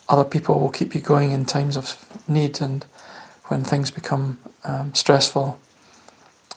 other 0.10 0.24
people 0.26 0.60
will 0.60 0.70
keep 0.70 0.94
you 0.94 1.02
going 1.02 1.32
in 1.32 1.46
times 1.46 1.78
of 1.78 1.98
need 2.28 2.62
and 2.62 2.86
when 3.48 3.64
things 3.64 3.90
become 3.90 4.38
um, 4.66 4.94
stressful 4.94 5.60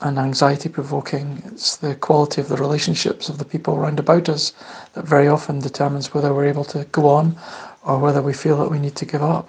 and 0.01 0.19
anxiety 0.19 0.69
provoking. 0.69 1.41
It's 1.45 1.77
the 1.77 1.95
quality 1.95 2.41
of 2.41 2.49
the 2.49 2.57
relationships 2.57 3.29
of 3.29 3.37
the 3.37 3.45
people 3.45 3.75
around 3.75 3.99
about 3.99 4.29
us 4.29 4.53
that 4.93 5.05
very 5.05 5.27
often 5.27 5.59
determines 5.59 6.13
whether 6.13 6.33
we're 6.33 6.45
able 6.45 6.65
to 6.65 6.85
go 6.91 7.07
on 7.07 7.37
or 7.83 7.99
whether 7.99 8.21
we 8.21 8.33
feel 8.33 8.57
that 8.57 8.69
we 8.69 8.79
need 8.79 8.95
to 8.97 9.05
give 9.05 9.23
up. 9.23 9.47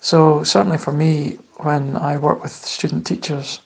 So, 0.00 0.42
certainly 0.44 0.78
for 0.78 0.92
me, 0.92 1.38
when 1.58 1.96
I 1.96 2.16
work 2.16 2.42
with 2.42 2.52
student 2.52 3.06
teachers 3.06 3.60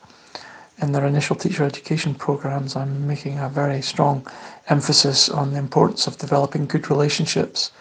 in 0.82 0.92
their 0.92 1.06
initial 1.06 1.36
teacher 1.36 1.64
education 1.64 2.14
programs, 2.14 2.76
I'm 2.76 3.06
making 3.06 3.38
a 3.38 3.48
very 3.48 3.82
strong 3.82 4.26
emphasis 4.68 5.28
on 5.28 5.52
the 5.52 5.58
importance 5.58 6.06
of 6.06 6.18
developing 6.18 6.66
good 6.66 6.90
relationships 6.90 7.72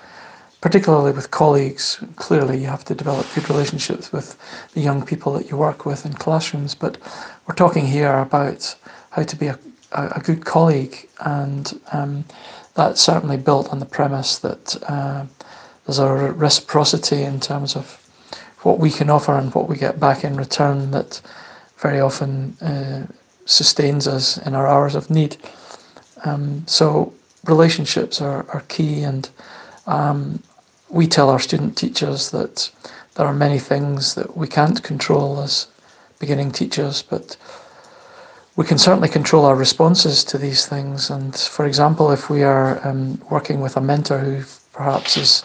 particularly 0.65 1.11
with 1.11 1.29
colleagues. 1.29 1.99
Clearly, 2.15 2.57
you 2.57 2.65
have 2.65 2.83
to 2.85 2.95
develop 2.95 3.27
good 3.35 3.47
relationships 3.51 4.11
with 4.11 4.35
the 4.73 4.81
young 4.81 5.05
people 5.05 5.31
that 5.33 5.47
you 5.47 5.55
work 5.55 5.85
with 5.85 6.07
in 6.07 6.13
classrooms, 6.13 6.73
but 6.73 6.97
we're 7.45 7.53
talking 7.53 7.85
here 7.85 8.17
about 8.17 8.75
how 9.11 9.21
to 9.21 9.35
be 9.35 9.45
a, 9.45 9.59
a, 9.91 10.19
good 10.25 10.43
colleague, 10.43 11.07
and 11.19 11.79
um, 11.91 12.25
that's 12.73 12.99
certainly 12.99 13.37
built 13.37 13.69
on 13.69 13.77
the 13.77 13.85
premise 13.85 14.39
that 14.39 14.75
uh, 14.89 15.23
there's 15.85 15.99
a 15.99 16.11
reciprocity 16.11 17.21
in 17.21 17.39
terms 17.39 17.75
of 17.75 18.01
what 18.63 18.79
we 18.79 18.89
can 18.89 19.11
offer 19.11 19.37
and 19.37 19.53
what 19.53 19.69
we 19.69 19.77
get 19.77 19.99
back 19.99 20.23
in 20.23 20.35
return 20.35 20.89
that 20.89 21.21
very 21.77 21.99
often 21.99 22.55
uh, 22.61 23.05
sustains 23.45 24.07
us 24.07 24.37
in 24.45 24.55
our 24.55 24.67
hours 24.67 24.95
of 24.95 25.09
need. 25.09 25.37
Um, 26.23 26.63
so 26.67 27.13
relationships 27.45 28.21
are, 28.21 28.45
are 28.49 28.63
key 28.67 29.03
and 29.03 29.29
um, 29.87 30.41
we 30.89 31.07
tell 31.07 31.29
our 31.29 31.39
student 31.39 31.77
teachers 31.77 32.31
that 32.31 32.69
there 33.15 33.25
are 33.25 33.33
many 33.33 33.59
things 33.59 34.15
that 34.15 34.35
we 34.35 34.47
can't 34.47 34.81
control 34.83 35.39
as 35.41 35.67
beginning 36.19 36.51
teachers, 36.51 37.01
but 37.01 37.37
we 38.55 38.65
can 38.65 38.77
certainly 38.77 39.09
control 39.09 39.45
our 39.45 39.55
responses 39.55 40.23
to 40.23 40.37
these 40.37 40.65
things. 40.65 41.09
And 41.09 41.35
for 41.35 41.65
example, 41.65 42.11
if 42.11 42.29
we 42.29 42.43
are 42.43 42.85
um, 42.87 43.21
working 43.29 43.61
with 43.61 43.77
a 43.77 43.81
mentor 43.81 44.19
who 44.19 44.43
perhaps 44.73 45.17
is 45.17 45.43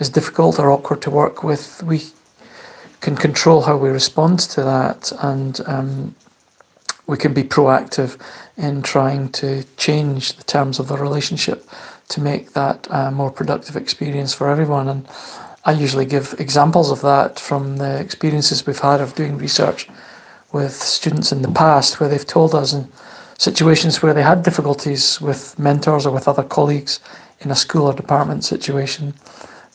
is 0.00 0.08
difficult 0.08 0.60
or 0.60 0.70
awkward 0.70 1.02
to 1.02 1.10
work 1.10 1.42
with, 1.42 1.82
we 1.82 1.98
can 3.00 3.16
control 3.16 3.62
how 3.62 3.76
we 3.76 3.88
respond 3.88 4.40
to 4.40 4.62
that, 4.62 5.12
and 5.20 5.60
um, 5.66 6.14
we 7.06 7.16
can 7.16 7.32
be 7.32 7.42
proactive 7.42 8.20
in 8.56 8.82
trying 8.82 9.30
to 9.30 9.64
change 9.76 10.34
the 10.36 10.44
terms 10.44 10.78
of 10.78 10.88
the 10.88 10.96
relationship 10.96 11.68
to 12.08 12.20
make 12.20 12.52
that 12.52 12.86
a 12.90 13.10
more 13.10 13.30
productive 13.30 13.76
experience 13.76 14.34
for 14.34 14.48
everyone. 14.48 14.88
And 14.88 15.08
I 15.64 15.72
usually 15.72 16.06
give 16.06 16.34
examples 16.38 16.90
of 16.90 17.00
that 17.02 17.38
from 17.38 17.76
the 17.76 18.00
experiences 18.00 18.66
we've 18.66 18.78
had 18.78 19.00
of 19.00 19.14
doing 19.14 19.38
research 19.38 19.88
with 20.52 20.72
students 20.72 21.32
in 21.32 21.42
the 21.42 21.52
past, 21.52 22.00
where 22.00 22.08
they've 22.08 22.26
told 22.26 22.54
us 22.54 22.72
in 22.72 22.88
situations 23.38 24.02
where 24.02 24.14
they 24.14 24.22
had 24.22 24.42
difficulties 24.42 25.20
with 25.20 25.58
mentors 25.58 26.06
or 26.06 26.12
with 26.12 26.26
other 26.26 26.42
colleagues 26.42 27.00
in 27.40 27.50
a 27.50 27.56
school 27.56 27.86
or 27.86 27.92
department 27.92 28.44
situation, 28.44 29.14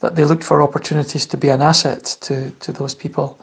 that 0.03 0.15
they 0.15 0.25
looked 0.25 0.43
for 0.43 0.61
opportunities 0.61 1.25
to 1.25 1.37
be 1.37 1.49
an 1.49 1.61
asset 1.61 2.03
to, 2.21 2.51
to 2.59 2.71
those 2.71 2.93
people 2.93 3.39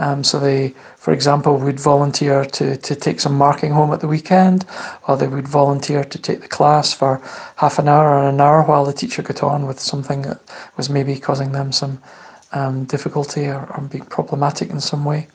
um, 0.00 0.24
so 0.24 0.38
they, 0.38 0.74
for 0.96 1.12
example, 1.12 1.58
would 1.58 1.78
volunteer 1.78 2.46
to, 2.46 2.76
to 2.78 2.96
take 2.96 3.20
some 3.20 3.34
marking 3.36 3.70
home 3.70 3.92
at 3.92 4.00
the 4.00 4.08
weekend, 4.08 4.64
or 5.06 5.16
they 5.16 5.28
would 5.28 5.46
volunteer 5.46 6.04
to 6.04 6.18
take 6.18 6.40
the 6.40 6.48
class 6.48 6.90
for 6.92 7.20
half 7.56 7.78
an 7.78 7.86
hour 7.86 8.08
or 8.08 8.28
an 8.30 8.40
hour 8.40 8.62
while 8.62 8.86
the 8.86 8.94
teacher 8.94 9.20
got 9.20 9.42
on 9.42 9.66
with 9.66 9.78
something 9.78 10.22
that 10.22 10.40
was 10.78 10.88
maybe 10.88 11.18
causing 11.18 11.52
them 11.52 11.70
some 11.70 12.00
um, 12.52 12.84
difficulty 12.84 13.46
or, 13.46 13.70
or, 13.76 13.80
being 13.90 14.06
problematic 14.06 14.70
in 14.70 14.80
some 14.80 15.04
way. 15.04 15.28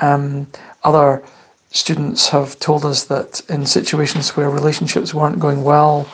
Um, 0.00 0.48
other 0.82 1.22
students 1.70 2.28
have 2.28 2.58
told 2.58 2.84
us 2.84 3.04
that 3.04 3.40
in 3.48 3.64
situations 3.64 4.36
where 4.36 4.50
relationships 4.50 5.14
weren't 5.14 5.38
going 5.38 5.62
well, 5.62 6.10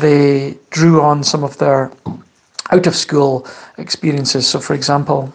they 0.00 0.56
drew 0.70 1.02
on 1.02 1.24
some 1.24 1.42
of 1.42 1.58
their 1.58 1.90
out 2.72 2.86
of 2.86 2.96
school 2.96 3.46
experiences. 3.78 4.48
So, 4.48 4.58
for 4.58 4.74
example, 4.74 5.32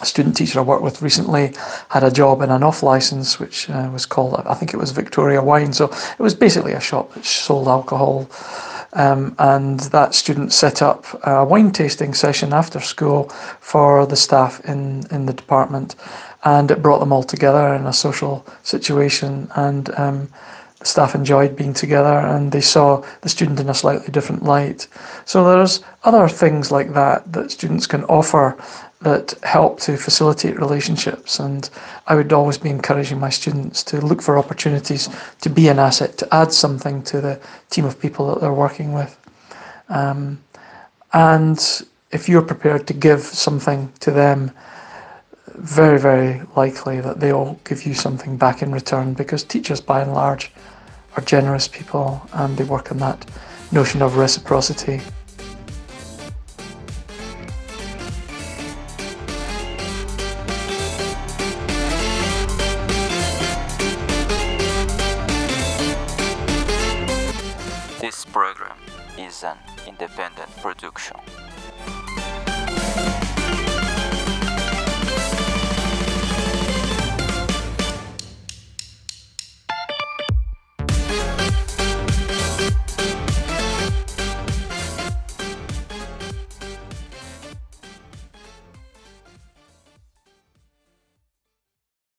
a 0.00 0.06
student 0.06 0.36
teacher 0.36 0.60
I 0.60 0.62
worked 0.62 0.82
with 0.82 1.02
recently 1.02 1.52
had 1.88 2.04
a 2.04 2.10
job 2.10 2.40
in 2.42 2.50
an 2.50 2.62
off 2.62 2.82
license, 2.82 3.38
which 3.38 3.68
uh, 3.68 3.90
was 3.92 4.06
called, 4.06 4.34
I 4.46 4.54
think 4.54 4.72
it 4.72 4.78
was 4.78 4.92
Victoria 4.92 5.42
Wine. 5.42 5.72
So 5.72 5.86
it 5.86 6.20
was 6.20 6.34
basically 6.34 6.72
a 6.72 6.80
shop 6.80 7.12
that 7.14 7.24
sold 7.24 7.68
alcohol. 7.68 8.30
Um, 8.92 9.36
and 9.38 9.78
that 9.94 10.14
student 10.14 10.52
set 10.52 10.82
up 10.82 11.06
a 11.24 11.44
wine 11.44 11.70
tasting 11.70 12.12
session 12.12 12.52
after 12.52 12.80
school 12.80 13.28
for 13.60 14.04
the 14.04 14.16
staff 14.16 14.60
in, 14.64 15.04
in 15.12 15.26
the 15.26 15.32
department. 15.32 15.94
And 16.42 16.70
it 16.70 16.82
brought 16.82 16.98
them 16.98 17.12
all 17.12 17.22
together 17.22 17.74
in 17.74 17.86
a 17.86 17.92
social 17.92 18.44
situation. 18.62 19.48
And 19.54 19.90
um, 19.96 20.28
staff 20.82 21.14
enjoyed 21.14 21.56
being 21.56 21.74
together 21.74 22.18
and 22.18 22.52
they 22.52 22.60
saw 22.60 23.04
the 23.20 23.28
student 23.28 23.60
in 23.60 23.68
a 23.68 23.74
slightly 23.74 24.08
different 24.08 24.42
light. 24.42 24.86
So 25.26 25.44
there's 25.44 25.82
other 26.04 26.28
things 26.28 26.70
like 26.70 26.94
that 26.94 27.30
that 27.32 27.50
students 27.50 27.86
can 27.86 28.04
offer 28.04 28.56
that 29.02 29.32
help 29.42 29.80
to 29.80 29.96
facilitate 29.96 30.58
relationships. 30.58 31.38
And 31.38 31.68
I 32.06 32.14
would 32.14 32.32
always 32.32 32.58
be 32.58 32.68
encouraging 32.68 33.18
my 33.18 33.30
students 33.30 33.82
to 33.84 34.00
look 34.00 34.20
for 34.20 34.38
opportunities 34.38 35.08
to 35.40 35.50
be 35.50 35.68
an 35.68 35.78
asset, 35.78 36.18
to 36.18 36.34
add 36.34 36.52
something 36.52 37.02
to 37.04 37.20
the 37.20 37.40
team 37.70 37.84
of 37.84 38.00
people 38.00 38.28
that 38.28 38.40
they're 38.40 38.52
working 38.52 38.92
with. 38.92 39.16
Um, 39.88 40.42
and 41.12 41.58
if 42.10 42.28
you're 42.28 42.42
prepared 42.42 42.86
to 42.88 42.94
give 42.94 43.20
something 43.20 43.92
to 44.00 44.10
them, 44.10 44.52
very, 45.54 45.98
very 45.98 46.42
likely 46.56 47.00
that 47.00 47.20
they'll 47.20 47.58
give 47.64 47.84
you 47.84 47.94
something 47.94 48.36
back 48.36 48.62
in 48.62 48.72
return 48.72 49.14
because 49.14 49.44
teachers, 49.44 49.80
by 49.80 50.00
and 50.00 50.14
large, 50.14 50.52
are 51.16 51.22
generous 51.24 51.68
people 51.68 52.20
and 52.32 52.56
they 52.56 52.64
work 52.64 52.92
on 52.92 52.98
that 52.98 53.24
notion 53.72 54.02
of 54.02 54.16
reciprocity. 54.16 55.00
This 68.00 68.24
program 68.24 68.76
is 69.18 69.44
an 69.44 69.56
independent 69.86 70.50
production. 70.62 71.16